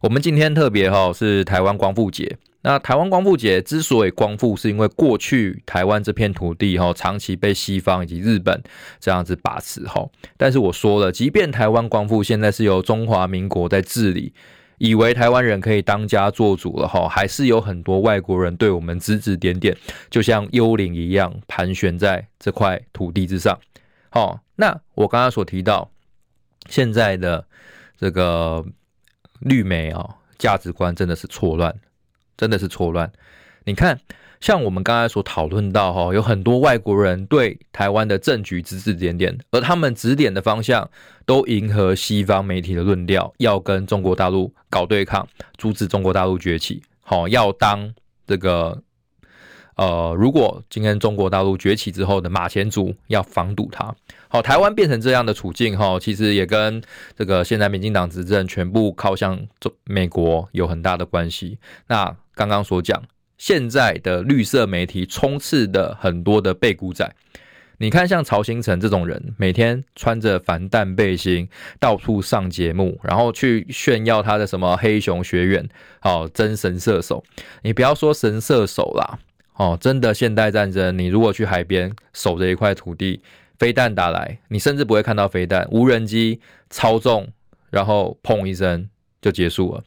[0.00, 2.36] 我们今天特别哈是台湾光复节。
[2.62, 8.60] 那台湾光复节之所以光复，是因为过去台湾这片土地哈长期被西方以及日本
[8.98, 10.04] 这样子把持哈。
[10.36, 14.32] 但是我说了，即便台湾光复现在是由中华民国在治理，
[14.78, 19.76] 以为台湾人可以当家做主了哈，还是有很多外国人对我们指指点点，
[20.10, 23.56] 就像幽灵一样盘旋在这块土地之上。
[24.10, 25.88] 好，那我刚刚所提到
[26.68, 27.46] 现在的
[27.96, 28.66] 这个。
[29.40, 31.74] 绿媒哦，价值观真的是错乱，
[32.36, 33.10] 真的是错乱。
[33.64, 34.00] 你看，
[34.40, 40.90] 像我们刚才所讨论到哈，有很多外国人对台湾的政局指指点点，而他们指点的方向
[41.24, 45.26] 都迎合西方媒体的论调，要跟中国大陆搞对抗，
[45.58, 46.82] 阻止中国大陆崛起。
[47.00, 47.94] 好，要当
[48.26, 48.82] 这个。
[49.76, 53.94] 呃，如果今天中国大陆崛起之后的马前卒要防堵它，
[54.28, 56.82] 好，台湾变成这样的处境哈，其实也跟
[57.14, 61.58] 这个现在民进党执政全部靠向中美国有很大的关系。
[61.88, 63.02] 那刚刚所讲，
[63.36, 67.14] 现在的绿色媒体充斥的很多的背骨仔，
[67.76, 71.46] 你看像曹兴诚这种人，每天穿着防弹背心
[71.78, 75.68] 到处上节目，然后去炫耀他的什么黑熊学院，
[76.00, 77.22] 好，真神射手，
[77.60, 79.18] 你不要说神射手啦。
[79.56, 83.22] 哦，真的现代战争，你如果去海边守着一块土地，
[83.58, 86.38] 飞弹打来，你甚至不会看到飞弹，无人机
[86.68, 87.26] 操纵，
[87.70, 88.86] 然后砰一声
[89.22, 89.82] 就结束了。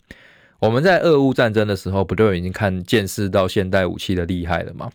[0.57, 4.89] 我们在俄乌战争的时候，不就已经看见识到现代武器的厉害了吗？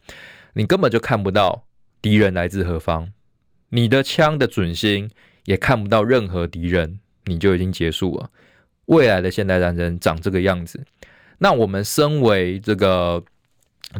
[0.55, 1.65] 你根本就看不到
[2.03, 3.13] 敌人来自何方，
[3.69, 5.09] 你的枪的准心
[5.45, 8.29] 也看不到任何敌人，你就已经结束了。
[8.87, 10.85] 未来的现代战争长这个样子，
[11.39, 13.23] 那我们身为这个。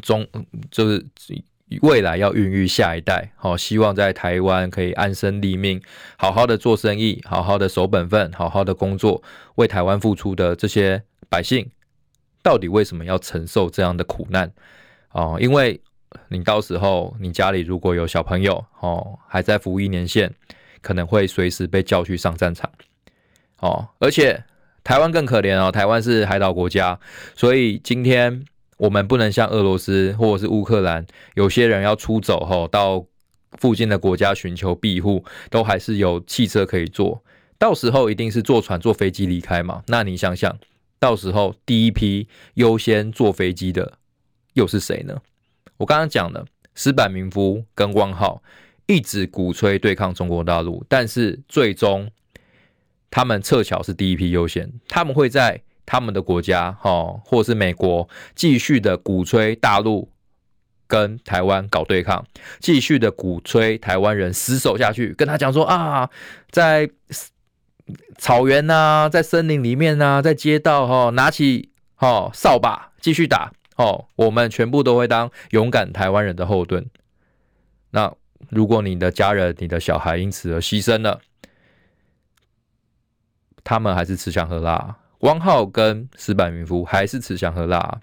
[0.03, 0.27] 中
[0.71, 1.05] 就是
[1.81, 5.81] 未来要孕育下一代，好，希望在台湾可以安身立命，
[6.17, 9.23] 好好的做生意，好好的守本分，好好的工作，
[9.57, 11.69] 为台湾付出的这些百姓，
[12.43, 14.53] 到底为什么要承受这样的苦难？
[15.13, 15.81] 哦，因为
[16.29, 20.31] 你到时候你家里如果有小朋友，哦，还在服役年限，
[20.83, 22.71] 可能会随时被叫去上战场。
[23.61, 24.45] 哦，而且
[24.85, 27.01] 台湾更可怜哦，台湾是海岛国家，
[27.35, 28.45] 所以今天。
[28.77, 33.07] 我们不能像俄罗斯或者是乌克兰，有些人要出走后到
[33.53, 37.23] 附近的国家寻求庇护，都还是有汽车可以坐。
[37.57, 39.83] 到时候一定是坐船、坐飞机离开嘛？
[39.87, 40.59] 那你想想，
[40.99, 43.99] 到时候第一批优先坐飞机的
[44.55, 45.23] 又是谁呢？
[45.77, 48.43] 我刚刚讲了，矢板明夫跟汪浩
[48.87, 52.11] 一直鼓吹对抗中国大陆，但是最终
[53.11, 55.63] 他们凑巧是第一批优先，他们会在。
[55.87, 60.11] 他们的国家，哈，或是美国，继续的鼓吹大陆
[60.87, 62.27] 跟台湾搞对抗，
[62.61, 66.09] 继续的鼓吹台湾人死守下去，跟他讲说啊，
[66.51, 66.89] 在
[68.17, 76.87] 草原呐，在森林里面呐，在街道哈，拿起哈扫把继续打，哦，我们全部都会当勇敢台湾人的后盾。
[77.91, 78.13] 那
[78.49, 81.21] 如果你的家人、你的小孩因此而牺牲了，
[83.63, 84.97] 他们还是吃香喝辣。
[85.25, 87.99] 汪浩跟石板明夫还是吃香喝辣。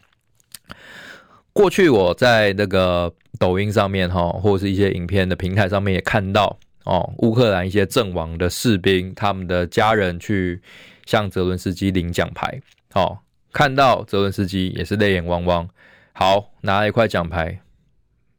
[1.53, 10.60] 过去我在那个抖音上面哈，或者是一些影片的平台上面也看到哦，乌克兰一些阵亡的士兵，他们的家人去
[11.05, 12.60] 向泽伦斯基领奖牌，
[12.93, 13.19] 哦，
[13.53, 15.69] 看到泽伦斯基也是泪眼汪汪。
[16.13, 17.62] 好，拿了一块奖牌，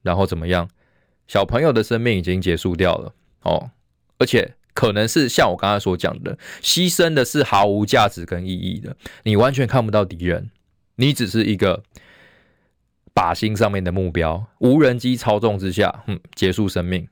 [0.03, 0.69] 然后怎么样？
[1.29, 3.71] 小朋友的生命已经结束掉了哦，
[4.19, 4.57] 而且。
[4.75, 10.51] 可能是像我刚才所讲的，牺牲的是毫无价值跟意义的，你完全看不到敌人，
[10.97, 11.83] 你只是一个
[13.15, 17.07] 靶心上面的目标，无人机操纵之下，嗯，结束生命。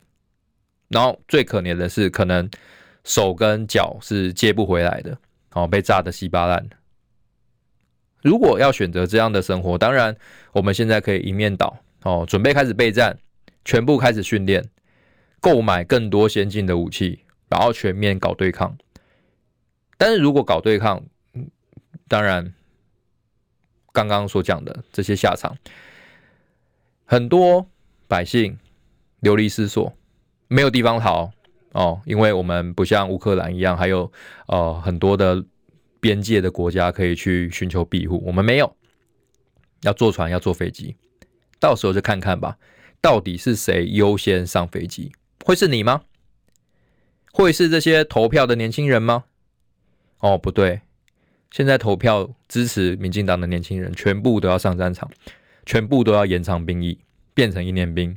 [0.89, 2.51] 然后最可怜的是，可能
[3.05, 5.17] 手跟脚是接不回来的，
[5.53, 6.69] 哦，被炸得稀巴烂。
[8.23, 10.17] 如果要选择这样的生活，当然
[10.53, 13.17] 我们现在可以一面倒，哦，准备开始备战，
[13.65, 14.65] 全部开始训练，
[15.41, 18.75] 购买更多先进的武器，然后全面搞对抗。
[19.99, 21.05] 但是如果搞对抗，
[22.09, 22.55] 当然
[23.93, 25.55] 刚刚所讲的这些下场，
[27.05, 27.67] 很多
[28.09, 28.59] 百姓
[29.21, 29.93] 流离失所。
[30.49, 31.31] 没有地方逃
[31.73, 34.11] 哦，因为我们不像乌克兰一样，还有
[34.49, 35.45] 呃很多的
[36.01, 38.21] 边界的国家可以去寻求庇护。
[38.27, 38.77] 我们没有，
[39.83, 40.97] 要坐船，要坐飞机，
[41.61, 42.59] 到时候就看看吧，
[43.01, 45.13] 到底是谁优先上飞机？
[45.45, 46.03] 会是你吗？
[47.43, 49.25] 会是这些投票的年轻人吗？
[50.19, 50.81] 哦，不对，
[51.51, 55.11] 现在投票支持民进党的年轻人，全部都要上战场，
[55.65, 56.99] 全部都要延长兵役，
[57.33, 58.17] 变成一年兵。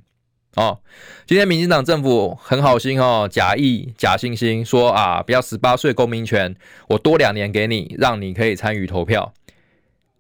[0.56, 0.80] 哦，
[1.26, 6.56] 今天民进党政府很好心哦，假意假惺惺说啊，不要十八岁公民权，
[6.90, 9.34] 我多两年给你，让你可以参与投票。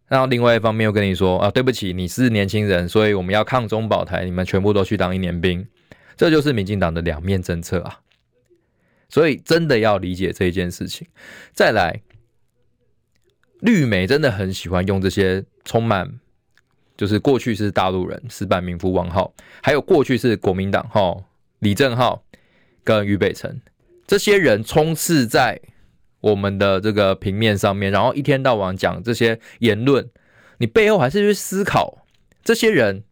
[0.08, 5.68] 然后另外一方面又跟你说啊，对不起，你是年轻人，所以我们要抗中保台，你们全部都去当一年兵。
[6.16, 8.00] 这就是民进党的两面政策啊。
[9.14, 11.06] 所以真的要理解这一件事情。
[11.52, 12.02] 再来，
[13.60, 16.20] 绿媒真的很喜欢用这些充满。
[16.98, 21.16] 就是过去是大陆人，石板民夫王浩，还有过去是国民党哈
[21.60, 22.24] 李正浩
[22.84, 23.62] 跟于北辰
[24.08, 25.60] 这些人充斥在
[26.22, 30.10] 我们的这个平面上面，然后一天到晚讲这些言论，
[30.58, 32.06] 你背后还是去思考，
[32.44, 33.04] 这些人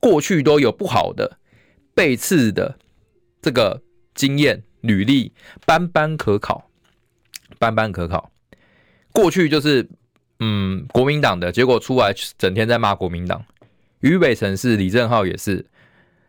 [0.00, 1.38] 过去都有不好的
[1.94, 2.78] 背刺的
[3.40, 5.32] 这个经验履历，
[5.66, 6.70] 斑斑可考，
[7.58, 8.30] 斑斑可考，
[9.10, 9.88] 过去就是。
[10.44, 13.44] 嗯，国民党的结果出来，整天在骂国民党。
[14.00, 15.64] 于北辰是李正浩也是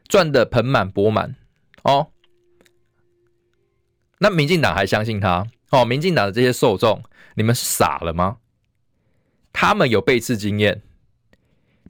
[0.08, 1.36] 赚得盆满钵满
[1.82, 2.10] 哦。
[4.20, 5.84] 那民进党还相信他哦？
[5.84, 7.02] 民进党的这些受众，
[7.34, 8.38] 你们傻了吗？
[9.52, 10.84] 他们有背刺经验，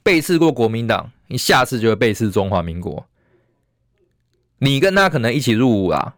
[0.01, 3.05] 背刺过国民党，你下次就会背刺中华民国。
[4.59, 6.15] 你跟他可能一起入伍啊？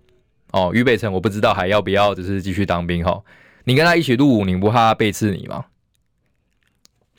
[0.56, 3.22] 哦，于北辰我不知道还要不要，只是继续当兵哈、
[3.66, 5.66] 你跟他一起入伍，你不怕他背刺你吗？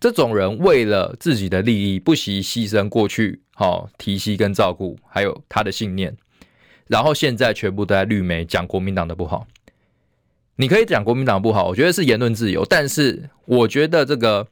[0.01, 6.17] 这种人为了自己的利益，不惜牺牲过去好提携跟照顾，还有他的信念，
[6.87, 9.47] 然后现在全部都在绿媒讲国民党的不好。
[10.57, 14.49] 你可以讲国民党不好，我觉得是言论自由，但是我觉得这个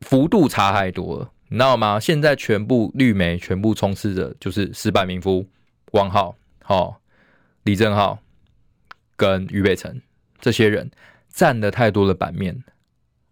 [0.00, 2.00] 幅度差太多了，你知道吗？
[2.00, 5.46] 现在全部绿媒全部充斥着就是石板民夫、
[5.92, 7.00] 王浩、好
[7.66, 8.20] 李正浩
[9.16, 10.00] 跟于北辰
[10.40, 10.90] 这些人
[11.28, 12.64] 占了太多的版面。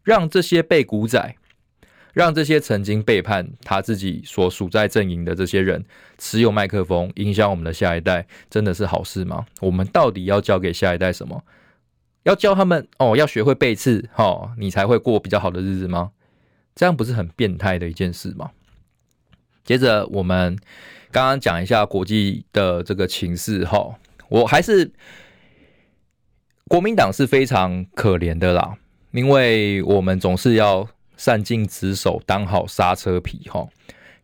[0.03, 1.37] 让这些背骨仔，
[2.13, 5.83] 让这些曾经背叛他自己所属在阵营的这些人
[6.19, 9.47] 持有麦克风，影响我们的下一代，真的是好事吗？
[9.63, 11.43] 我们到底要教给下一代什么？
[12.25, 16.11] 要教他们哦，要学会背刺，哦，你才会过比较好的日子吗？
[16.75, 18.51] 这样不是很变态的一件事吗？
[19.65, 20.59] 接着我们
[21.11, 23.95] 刚刚讲一下国际的这个情势，哈，
[24.29, 24.93] 我还是
[26.69, 28.75] 国民党是非常可怜的啦。
[29.13, 33.65] 因为我们总是要善尽职守，当好刹车皮哈。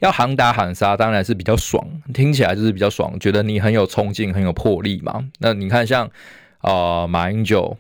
[0.00, 5.28] 要喊打喊杀，当然是比较爽，听起来就是比较爽，觉得你很有冲劲，很有魄力嘛。
[5.38, 6.10] 那你看像，
[6.58, 7.76] 啊马英九、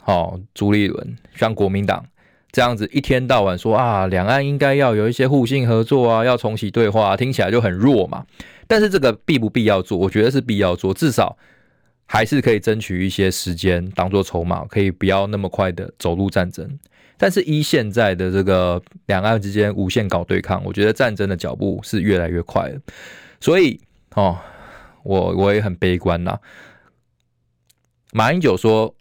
[0.00, 2.04] 好朱立伦，像国民党
[2.50, 8.24] 这样子，一天到晚说啊，两岸应该要有一些互信合作啊，要重启对话，听起来就很弱嘛。
[8.66, 9.96] 但是这个必不必要做？
[9.96, 11.36] 我觉得是必要做，至少。
[12.10, 16.66] 还是可以争取一些时间当做筹码，可以不要那么快的走入战争。
[17.18, 22.80] 但是依现在的这个两岸之间无限搞对抗，我觉得战争的脚步是越来越快了。
[23.40, 23.78] 所以
[24.14, 24.38] 哦，
[25.02, 26.38] 我我也很悲观呐。
[28.12, 28.94] 马英九说，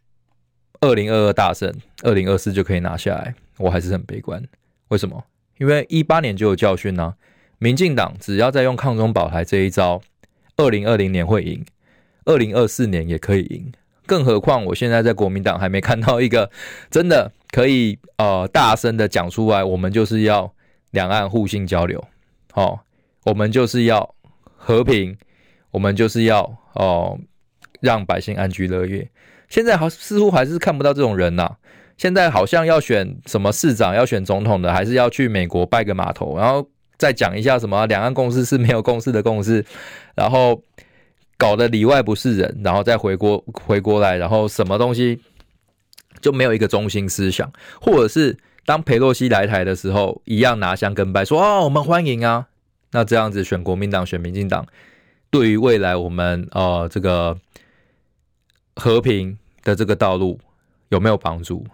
[0.82, 4.44] 二零二二大胜，二零二四就可以拿下来，我还是很悲观。
[4.90, 5.24] 为什么？
[5.60, 7.16] 因为一八年就有教训呢。
[7.60, 10.02] 民进党只要再用抗中保台这一招，
[10.58, 11.66] 二零二零年会赢。
[12.28, 13.72] 二零二四年也可以赢，
[14.06, 16.52] 更何况我现在在国民党还没看到一个
[16.92, 20.54] 真的可以呃大声的讲出来，我们就是要
[20.92, 22.04] 两岸互信交流，
[22.54, 22.78] 哦，
[23.24, 24.14] 我们就是要
[24.58, 25.18] 和平，
[25.72, 27.18] 我们就是要哦
[27.80, 29.10] 让百姓安居乐业。
[29.48, 31.56] 现在好似乎还是看不到这种人呐、
[31.98, 39.66] 现在好像要选什么市长，要选总统的，还是要去美国拜个码头，然后再讲一下什么两岸共识是没有共识的共识，
[40.14, 40.62] 然后。
[41.38, 45.22] 搞得里外不是人，然后再回国回国来，然后什么东西
[46.20, 48.36] 就没有一个中心思想，或者是
[48.66, 52.48] 当裴洛西来台的时候，一样拿香跟拜说哦，我们欢迎啊。
[52.92, 54.66] 那这样子选国民党选民进党，
[55.30, 57.38] 对于未来我们呃这个
[58.76, 60.40] 和平的这个道路
[60.90, 61.66] 有没有帮助？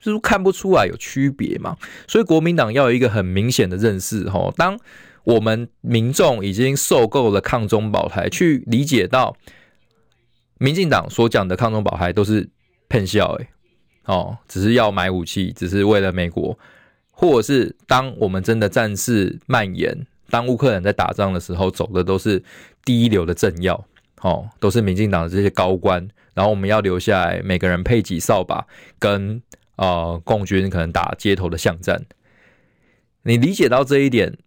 [0.00, 1.76] 就是看不出来有区别嘛。
[2.08, 4.78] 所以国民党要有一个很明显的认识哈，当
[5.24, 9.36] 我们民众已经受够了抗中保台，去理解到
[10.58, 12.48] 民进党所讲的抗中保台都是
[12.88, 13.48] 骗笑诶，
[14.04, 16.58] 哦，只是要买武器，只是为了美国，
[17.10, 20.06] 或者是当我们真的战事蔓延。
[20.30, 22.42] 当乌克兰在打仗的时候，走的都是
[22.84, 23.84] 第一流的政要，
[24.22, 26.08] 哦，都是民进党的这些高官。
[26.32, 28.66] 然后我们要留下来，每个人配几扫把，
[28.98, 29.42] 跟
[29.76, 32.02] 呃共军可能打街头的巷战。
[33.24, 34.38] 你理解到这一点，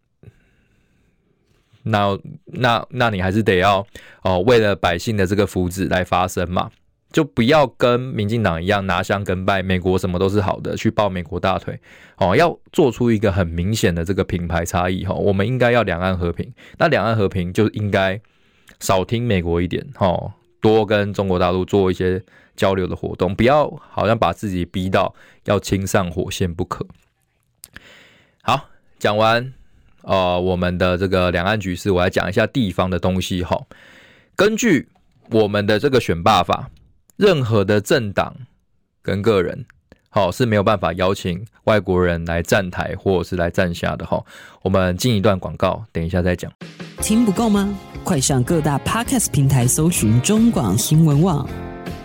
[1.85, 3.85] 那那那你还是得要
[4.21, 6.69] 哦、为了百姓的这个福祉来发声嘛。
[7.11, 11.79] 就不要跟民进党一样拿香跟拜，美国什么都是好的，去抱美国大腿
[12.17, 12.35] 哦。
[12.35, 15.13] 要做出一个很明显的这个品牌差异哈。
[15.13, 18.19] 我们应该要两岸和平，那两岸和平就应该
[18.81, 22.21] 少听美国一点哈，多跟中国大陆做一些
[22.57, 25.15] 交流的活动，不要好像把自己逼到
[25.45, 26.85] 要亲上火线不可。
[28.41, 28.67] 好，
[28.99, 29.53] 讲完
[30.05, 33.61] 呃我们的这个两岸局势，我来讲一下地方的东西哈。
[34.35, 34.87] 根据
[35.29, 36.69] 我们的这个选罢法。
[37.17, 38.35] 任何的政党
[39.01, 39.65] 跟个人，
[40.09, 44.21] 好是没有办法邀请外国人来站台或者是来站下的哈。
[44.61, 46.51] 我们进一段广告，等一下再讲。
[47.01, 47.73] 听不够吗？
[48.03, 51.47] 快上各大 Podcast 平台搜寻中广新闻网，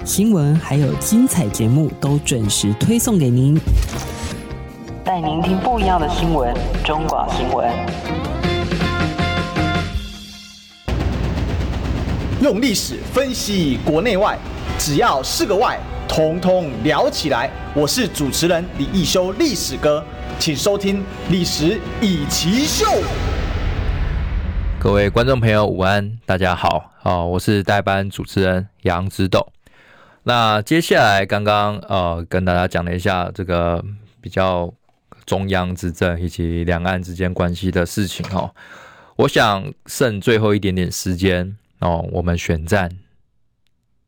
[0.04, 3.58] 新闻还有精彩节目都准时推送给您，
[5.04, 6.54] 带您听不一样的新闻。
[6.84, 7.68] 中广新闻
[12.42, 14.38] 用历史分析国内外。
[14.78, 15.78] 只要是个“外”，
[16.08, 17.50] 统统聊起来。
[17.74, 20.02] 我是主持人李一修，历史哥，
[20.38, 22.86] 请收听《历史易起 SHOW》。
[24.78, 29.46] 各位观众朋友，午安，大家好，啊，我是代班主持人杨直斗。
[30.22, 33.84] 那接下来刚刚呃跟大家讲了一下这个
[34.22, 34.72] 比较
[35.26, 38.54] 中央执政以及两岸之间关系的事情哦。
[39.16, 42.90] 我想剩最后一点点时间哦，我们选战。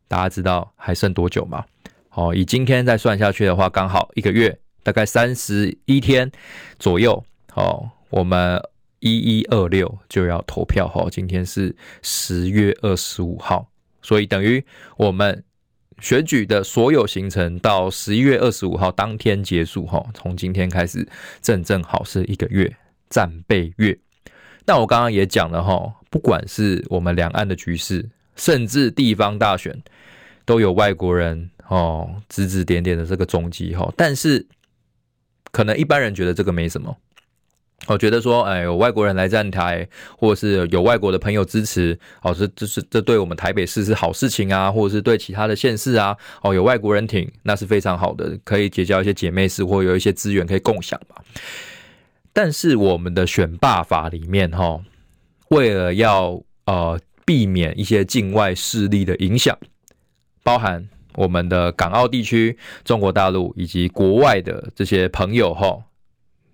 [0.09, 1.65] 大家知道还剩多久吗？
[2.11, 6.31] 哦，以今天再算下去的话，刚好一个月，大概三十一天
[6.79, 7.25] 左右。
[7.55, 8.63] 哦，我们
[9.01, 10.91] 一一二六就要投票。
[10.95, 13.67] 哦，今天是十月二十五号，
[14.03, 14.65] 所以等于
[14.97, 15.43] 我们
[16.01, 19.87] 选举的所有行程到十一月二十五号当天结束。
[19.87, 21.07] 哈，从今天开始，
[21.41, 22.75] 正正好是一个月
[23.11, 23.99] 战备月。
[24.65, 29.81] 那我刚刚也讲了，哈，不管是我们两岸的局势，甚至地方大选。
[30.45, 34.45] 都有外国人哦指指点点的这个踪迹哈，但是
[35.53, 36.97] 可能一般人觉得这个没什么，
[37.89, 51.17] 我觉得说，哎，有外国人来站台，或者是有外国的朋友支持，哦，这这是这对我们台北市是好事情啊，或者是对其他的县市啊，哦，有外国人挺，那是非常好的，可以结交一些姐妹市，或有一些资源可以共享嘛。
[52.33, 54.81] 但是我们的选罢法里面哈，
[55.49, 59.59] 为了要呃避免一些境外势力的影响。
[60.45, 65.79] 包含我们的港澳地区、中国大陆以及国外的这些朋友哈，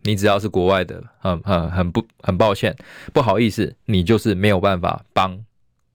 [0.03, 2.77] 你只要是国外的，很很很不很抱歉，
[3.13, 5.39] 不好意思，你就是没有办法帮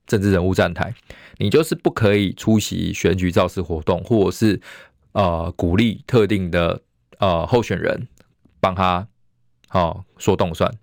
[0.06, 0.94] 政治人物站台，
[1.38, 4.62] 你就是不可以出席选举造势活动，或者是
[5.14, 6.82] 呃鼓励特定的
[7.20, 8.08] 呃候选人
[8.60, 9.08] 帮他
[9.68, 10.74] 好说动算。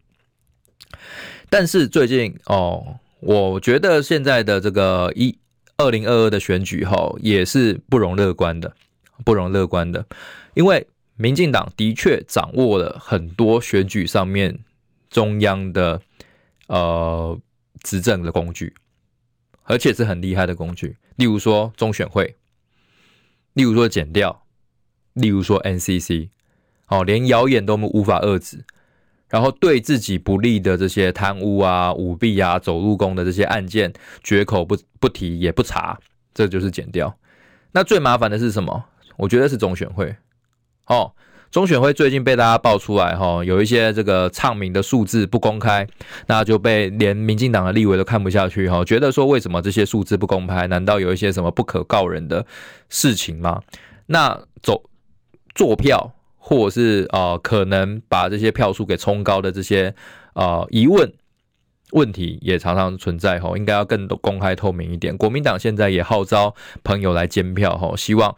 [1.49, 5.37] 但是最近哦，我觉得现在的这个一。
[5.83, 8.71] 二零二二的选举哈也是不容乐观的，
[9.25, 10.05] 不容乐观的，
[10.53, 10.87] 因为
[11.21, 14.59] 民进党的确掌握了很多选举上面
[15.11, 16.01] 中央的
[16.68, 17.39] 呃
[17.83, 18.73] 执政的工具，
[19.64, 22.35] 而且是很厉害的工具，例如说中选会，
[23.53, 24.47] 例如说检调，
[25.12, 26.31] 例如说 NCC，
[26.89, 28.64] 哦，连谣言都无法遏制。
[29.29, 33.93] 然后对自己不利的这些贪污啊、舞弊啊、走路工的这些案件，
[34.25, 36.01] 绝口不不提也不查，
[36.33, 37.14] 这就是减掉。
[37.73, 38.87] 那最麻烦的是什么？
[39.18, 40.16] 我觉得是中选会。
[40.91, 41.12] 哦，
[41.51, 45.86] 中选会最近被大家爆出来，哈，有一些这个唱名的数字不公开，
[46.26, 50.66] 那就被连民进党的立委都看不下去，哈，觉得说为什么这些数字不公开？
[50.66, 52.45] 难道有一些什么不可告人的
[52.88, 53.62] 事情吗？
[54.07, 54.82] 那走
[55.55, 56.12] 做票。
[56.43, 59.95] 或者是呃，可能把这些票数给冲高的这些
[60.34, 61.12] 呃疑问
[61.93, 65.16] 问题也常常存在吼，应该要更公开透明一点。
[65.16, 68.34] 国民党现在也号召朋友来监票吼，希望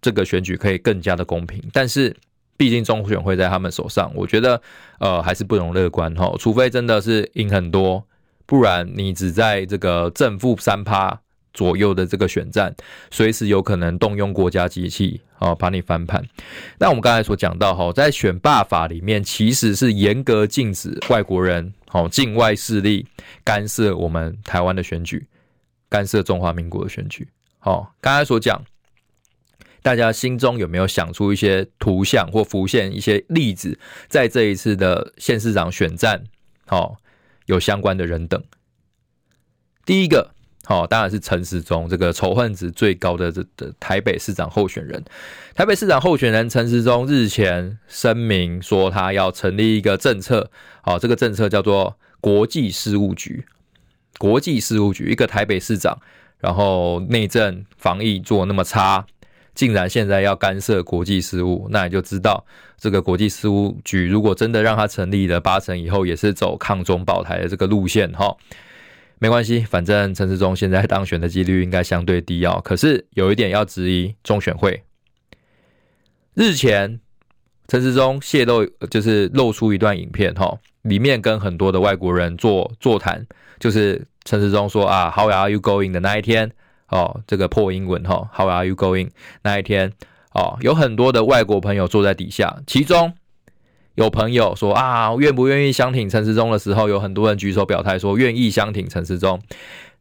[0.00, 1.62] 这个选举可以更加的公平。
[1.72, 2.14] 但是
[2.56, 4.60] 毕竟中选会在他们手上，我觉得
[4.98, 8.04] 呃还是不容乐观哈，除非真的是赢很多，
[8.46, 11.20] 不然你只在这个正负三趴
[11.52, 12.74] 左右的这个选战，
[13.10, 16.24] 随时有可能动用国家机器哦，把你翻盘。
[16.78, 23.06] 那我们刚才所讲到哈，在选罢法里面，其实是严格禁止外国人好，境外势力
[23.44, 25.26] 干涉我们台湾的选举，
[25.88, 27.26] 干涉中华民国的选举。
[27.58, 28.62] 好，刚才所讲，
[29.88, 36.24] 大家心中有没有想出一些图像或浮现一些例子，在这一次的县市长选战，
[36.66, 36.98] 好，
[37.46, 38.44] 有相关的人等。
[39.86, 40.32] 第一个。
[40.64, 45.02] 好，当然是陈时中这个仇恨值最高的这的台北市长候选人。
[45.54, 50.50] 台北市长候选人陈时中日前声明说，他要成立一个政策，
[50.82, 53.46] 好，这个政策叫做国际事务局。
[54.18, 55.98] 国际事务局，一个台北市长，
[56.38, 59.06] 然后内政防疫做那么差，
[59.58, 62.46] 竟然现在要干涉国际事务，那你就知道
[62.76, 68.36] 这个国际事务局如果真的让他成立了，八成以后也是走抗中保台的这个路线，哈。
[69.18, 72.60] 没关系，反正陈时中现在当选的几率应该相对低哦。
[72.64, 74.80] 可是有一点要质疑中选会。
[76.34, 77.00] 日前
[77.66, 83.26] 陈时中泄露，就是露出一段影片哈，里面跟很多的外国人做座谈，
[83.58, 86.48] 就是陈时中说啊，How are you going 的那一天
[86.88, 89.10] 哦，这个破英文哈，How are you going
[89.42, 89.92] 那一天
[90.32, 93.14] 哦，有很多的外国朋友坐在底下，其中。
[93.94, 99.40] 有朋友说啊，愿不愿意相挺陈时中的时候，有很多人举手表态说愿意相挺陈时中。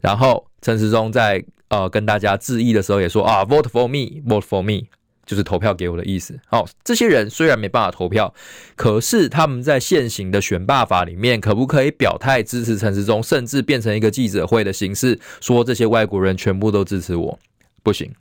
[0.01, 4.85] 然后陈时中在呃跟大家致意的时候也说啊，vote for me，vote for me，
[5.28, 6.39] 就是投票给我的意思。
[6.47, 8.34] 好，这些人虽然没办法投票，
[8.75, 17.38] 可是他们在现行的选罢法里面，可不可以表态支持陈时中，甚至变成一个记者会的形式，说这些外国人全部都支持我？
[17.84, 18.11] 不行。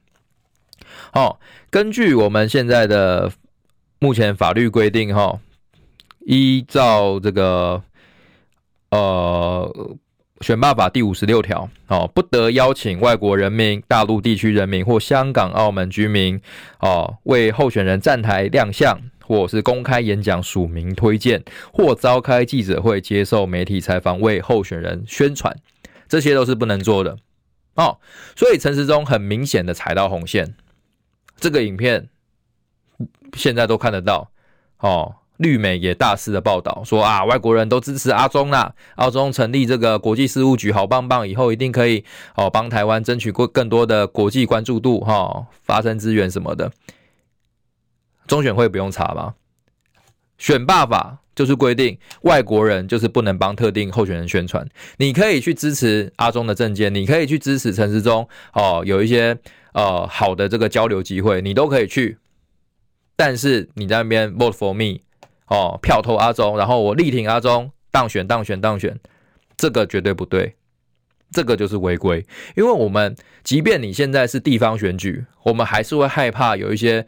[1.13, 1.41] 好，
[1.71, 3.33] 根据我们现在的
[4.01, 5.41] 目前法律规定，哈。
[6.29, 7.81] 依照这个
[8.91, 9.97] 呃
[10.43, 16.41] 选罢法第五十六条，哦，不得邀请外国人民、大陆地区人民或香港、澳门居民，
[16.81, 25.57] 哦，为候选人站台亮相，或是公开演讲署名推荐，或召开记者会接受媒体采访为候选人宣传，
[26.07, 27.17] 这些都是不能做的。
[27.77, 27.99] 哦，
[28.37, 30.55] 所以陈时中很明显的踩到红线，
[31.37, 32.09] 这个影片
[33.35, 34.31] 现在都看得到，
[34.81, 35.15] 哦。
[35.39, 42.05] 绿媒也大肆的报道说啊，外国人都支持阿中啦，阿中成立这个国际事务局好棒棒，以后一定可以
[42.37, 46.73] 哦帮台湾争取过更多的国际关注度哈，发声资源什么的。
[48.27, 49.35] 中选会不用查吗？
[50.39, 54.67] 选罢法就是规定外国人就是不能帮特定候选人宣传，
[54.97, 59.39] 你可以去支持阿中的政见，你可以去支持陈时中哦，有一些
[59.73, 62.19] 呃好的这个交流机会，你都可以去，
[63.15, 65.06] 但是你在那边 vote for me。
[65.49, 68.99] 哦，票投阿中，然后我力挺阿中当选，当选，当选，
[69.57, 70.57] 这个绝对不对，
[71.31, 72.25] 这个就是违规。
[72.57, 77.07] 因为我们即便你现在是地方选举，我们还是会害怕有一些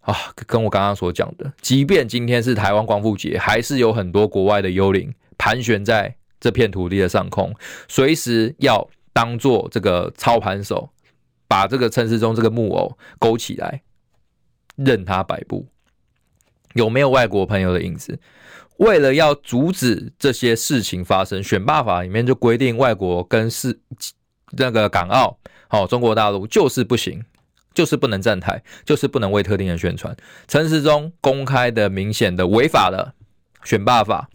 [0.00, 0.14] 啊，
[0.46, 7.54] 跟我刚刚所讲的，即便今天是台湾光复节，还是有很多国外的幽灵盘旋在这片土地的上空，
[7.88, 10.90] 随时要当做这个操盘手，
[11.46, 13.82] 把这个城市中这个木偶勾起来，
[14.76, 15.66] 任他摆布。
[16.74, 18.18] 有没有外国朋友的影子？
[18.76, 23.80] 为了要阻止这些事情发生，选罢法里面就规定，外国跟是
[24.52, 27.24] 那个港澳，好，中国大陆就是不行，
[27.74, 30.16] 就是不能站台，就是不能为特定人宣传。
[30.46, 33.14] 陈时中公开的、明显的违法的
[33.64, 34.30] 选罢法，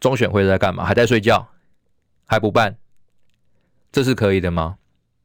[0.00, 0.84] 中选会在干嘛？
[0.84, 1.48] 还在睡觉？
[2.26, 2.76] 还不办？
[3.92, 4.78] 这是可以的吗？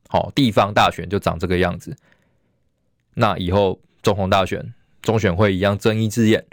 [0.07, 1.97] 好，地方大选就长这个样子。
[3.15, 4.71] 那以后总统大选。
[5.01, 6.43] 中选会一样睁一只眼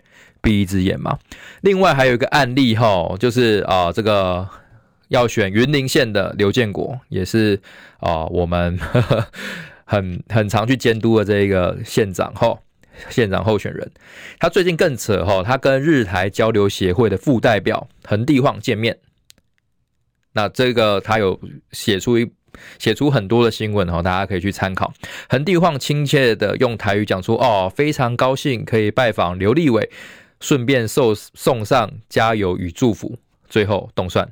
[0.41, 1.19] 闭一只眼嘛。
[1.63, 4.49] 另外还有一个案例哈，就是啊，这个
[5.09, 7.61] 要选云林县的刘建国，也是
[7.99, 9.27] 啊，我们呵 呵
[9.85, 12.59] 很很常去监督的这一个县长哈，
[13.11, 13.91] 县长候选人。
[14.39, 18.99] 他最近更扯哈，他跟日台交流协会的副代表横地晃见面。
[20.33, 21.41] 那这个他有
[21.73, 22.31] 写出一。
[22.79, 24.93] 写出很多的新闻哈，大家可以去参考。
[25.29, 29.91] 横地晃亲切的用台语讲出哦，非常高兴可以拜访刘立伟，
[30.41, 33.17] 顺便送送上加油与祝福。
[33.49, 34.29] 最后动算，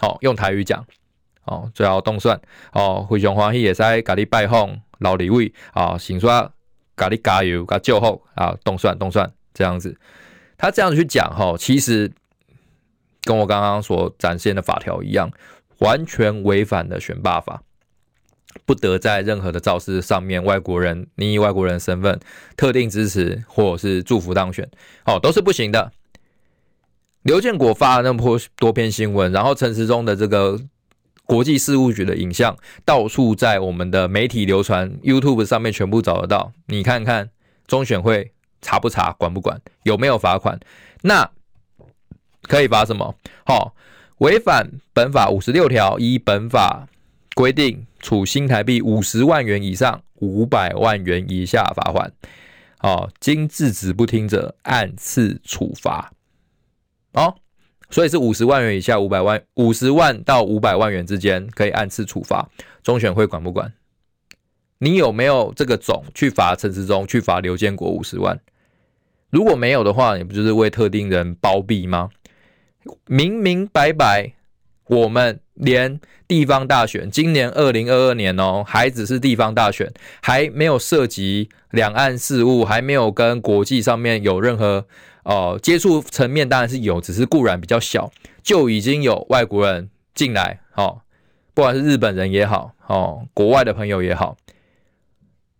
[0.00, 0.84] 好用台语讲
[1.44, 2.40] 哦，最后动算
[2.72, 6.52] 哦，非常欢喜也在咖喱拜访老李伟啊，请说
[6.96, 9.96] 咖喱加油加祝福啊，动算动算这样子，
[10.56, 12.10] 他这样子去讲哈，其实
[13.22, 15.30] 跟我刚刚所展现的法条一样。
[15.78, 17.62] 完全违反了选罢法，
[18.64, 22.18] 不得在任何的造势上面，外国人你以外国人身份
[22.56, 24.68] 特定支持或者是祝福当选，
[25.04, 25.92] 哦，都是不行的。
[27.22, 30.58] 刘建国发了那么多多篇新闻，然后陈时中的这个
[31.26, 36.52] 国际事务局的影像到处在我们的媒体流传，YouTube 上面全部找得到。
[36.66, 37.30] 你看看
[37.66, 40.58] 中选会查不查，管不管，有没有罚款？
[41.02, 41.30] 那
[42.42, 43.14] 可以罚什么？
[43.44, 43.74] 好，
[44.18, 46.88] 违反本法五十六条，依本法
[47.36, 52.12] 规定，处新台币五十万元以上五百万元以下罚款。
[52.80, 56.12] 哦，经制止不听者，按次处罚。
[57.12, 57.36] 哦，
[57.90, 62.48] 所以是五十万元以下五百万，五十万到五百万元之间可以按次处罚。
[62.82, 63.72] 中选会管不管？
[64.78, 68.40] 你有没有这个种去罚陈时中，去罚刘建国五十万？
[69.30, 72.10] 如果没有的话，你不就是为特定人包庇吗？
[73.06, 74.32] 明明白白，
[74.86, 84.86] 我们连地方大选，今年二零二二年哦，还只是地方大选，还没有涉及两岸事务，还没有跟国际上面有任何
[85.24, 88.10] 哦、接触层面，当然是有，只是固然比较小，
[88.42, 91.02] 就已经有外国人进来哦，
[91.52, 94.36] 不管是日本人也好，哦，国外的朋友也好。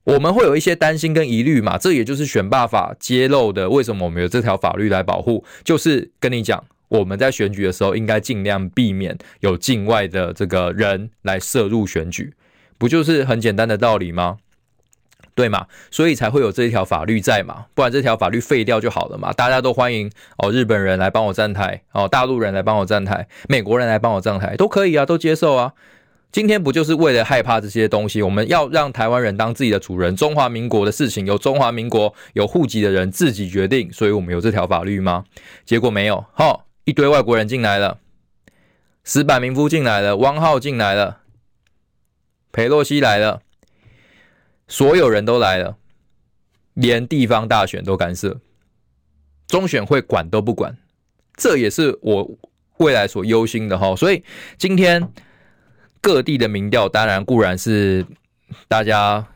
[0.04, 3.68] 我们会有一些担心跟疑虑嘛，这也就是选罢法揭露的。
[3.68, 5.44] 为什么我们有这条法律来保护？
[5.62, 12.34] 就是跟你讲，我们在选举的时候应该尽量避免有境外的这个人来涉入选举，
[12.76, 14.38] 不就是很简单的道理吗？
[15.34, 15.66] 对嘛？
[15.90, 19.32] 所以才会有这一条法律在嘛，不然这条法律废掉就好了嘛。
[19.32, 25.74] 大家都欢迎哦，日本人来帮我站台哦，大陆人来帮我站台，美国人来帮我站台，都可以啊，都接受啊。
[26.32, 28.20] 今天不就是为了害怕这些东西？
[28.20, 35.24] 我们要让台湾人当自己的主人，中华民国的事情由中华民国有户籍的人自己决定，所以我们有这条法律吗？
[35.64, 37.98] 结果没有，齁，一堆外国人进来了，
[39.04, 41.20] 石柏民夫进来了，汪浩进来了，
[42.50, 43.42] 裴洛西来了，
[44.66, 45.76] 所有人都来了，
[46.72, 48.40] 连地方大选都干涉，
[49.46, 50.78] 中选会管都不管，
[51.36, 52.38] 这也是我
[52.78, 53.94] 未来所忧心的哈。
[53.94, 54.24] 所以
[54.56, 55.12] 今天。
[56.00, 58.06] 各地的民调当然固然是
[58.68, 59.26] 大家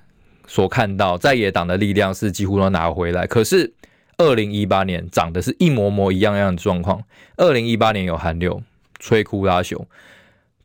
[0.46, 3.26] 所看到，在野党的力量是几乎都拿回来。
[3.26, 3.74] 可是
[4.22, 7.02] 二零一八年长的是一模模一样样的状况。
[7.36, 8.62] 二零一八年有韩流
[9.00, 9.84] 摧枯拉朽，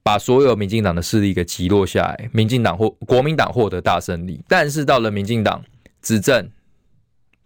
[0.04, 4.40] 把所有民进党的势力给击落下来，民进党获国民党获得大胜利。
[4.48, 5.64] 但是到了民进党
[6.04, 6.48] 执政，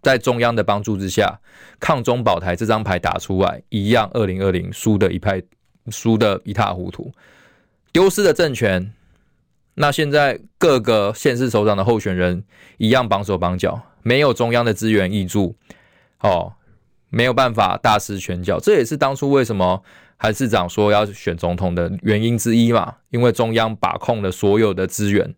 [0.02, 1.40] 在中央的帮助之下，
[1.80, 5.42] 抗中保台这张牌打出来，一样二零二零输的一派
[5.88, 7.10] 输的一塌糊涂。
[7.90, 8.92] 丢失的政权，
[9.74, 12.44] 那现在各个县市首长的候选人
[12.76, 15.56] 一样绑手绑脚，没有中央的资源挹注，
[16.22, 16.54] 哦，
[17.10, 19.82] 没有办法大施拳脚，这也是当初为什么
[20.16, 25.34] 韩市长说要选总统的原因之一嘛，因为中央把控了所有的资源，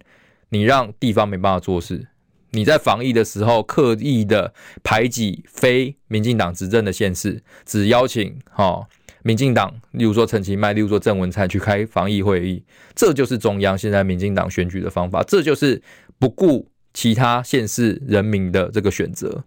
[0.51, 2.09] 你让地方没办法做事，
[2.51, 8.87] 你在防疫的时候刻意的排挤非民进党执政的县市，只邀请哦。
[9.27, 12.63] 民进党，例如说陈其迈，例如说郑文灿去开防疫会议，
[12.95, 15.81] 这就是中央现在民进党选举的方法，这就是
[16.19, 19.43] 不顾其他县市人民的这个选择。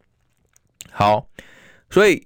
[0.98, 1.30] 好，
[1.92, 2.26] 所以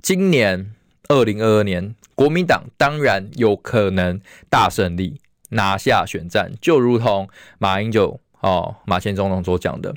[0.00, 0.72] 今年
[1.08, 4.18] 二零二二年，国民党当然有可能
[4.48, 9.94] 大胜利，拿下选战，就如同马英九哦，马前总统所讲的，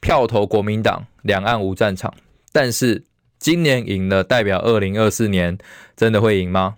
[0.00, 2.14] 票投国民党，两岸无战场，
[2.52, 3.04] 但是。
[3.38, 5.58] 今年赢了，代表二零二四年
[5.96, 6.76] 真的会赢吗？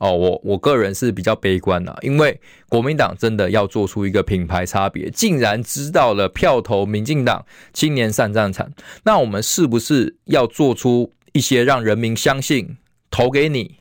[0.00, 2.40] 哦，我我个人是比较悲观的，因为
[2.70, 7.44] 国民党真的要做出一个品牌差别，竟然知道了票投民进党，
[7.74, 8.72] 青年上战场，
[9.04, 12.78] 那我们是不是要做出一些让人民相信
[13.10, 13.76] 投给你，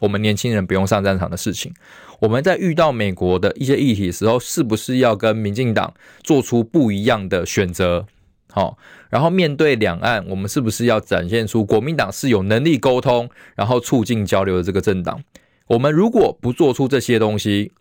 [0.00, 1.72] 我们年轻人不用上战场的事情？
[2.18, 5.94] 我们在遇到美国的一些议题的时候，是不是要跟民进党
[6.24, 8.06] 做出不一样的选择？
[8.50, 8.76] 好，
[9.08, 15.22] 然后面对两岸，我们是不是要展现出国民党是有能力沟通，然后促进交流的这个政党？
[15.70, 17.72] 我们如果不做出这些东西，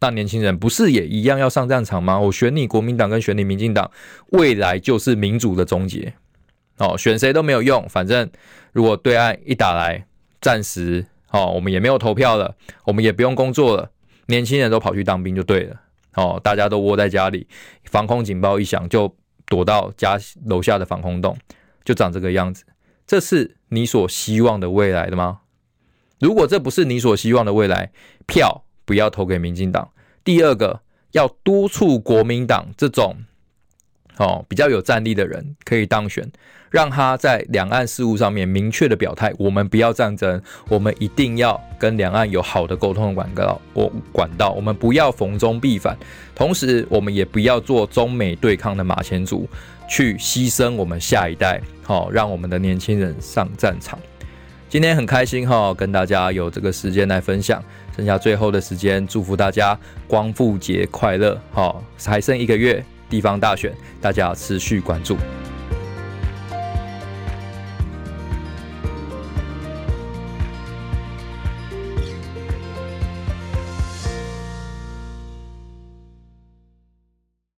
[0.00, 2.18] 那年轻人不是也一样要上战场吗？
[2.20, 3.90] 我选你国民党跟选你民进党，
[4.32, 6.14] 未来就是民主的终结。
[6.78, 8.28] 哦，选谁都没有用，反正
[8.72, 10.06] 如果对岸一打来，
[10.40, 12.54] 暂时哦，我们也没有投票了，
[12.84, 13.90] 我们也不用工作了，
[14.26, 15.80] 年轻人都跑去当兵就对了。
[16.14, 17.46] 哦，大家都窝在家里，
[17.84, 19.14] 防空警报一响就。
[19.46, 21.36] 躲到家楼下的防空洞，
[21.84, 22.64] 就长这个样子。
[23.06, 25.40] 这是你所希望的未来的吗？
[26.24, 27.90] 如果这不是你所希望的未来，
[28.26, 29.90] 票不要投给民进党。
[30.24, 30.80] 第二个，
[31.12, 33.14] 要督促国民党这种
[34.16, 36.26] 哦，比较有战力的人可以当选，
[36.70, 45.94] 让他在两岸事务上面明确的表态，我们不要战争，我们一定要跟两岸有好的沟通管道，我管道，我们不要逢中必反，
[46.34, 49.46] 同时我们也不要做中美对抗的马前卒，
[49.86, 53.98] 去牺牲我们下一代，好，让我们的年轻人上战场。
[54.74, 57.62] 今天很开心哈，跟大家有这个时间来分享，
[57.96, 62.84] 剩下最后的时间，祝福大家光复节快乐，好，还剩一个月。
[63.08, 65.16] 地方大选，大家持续关注。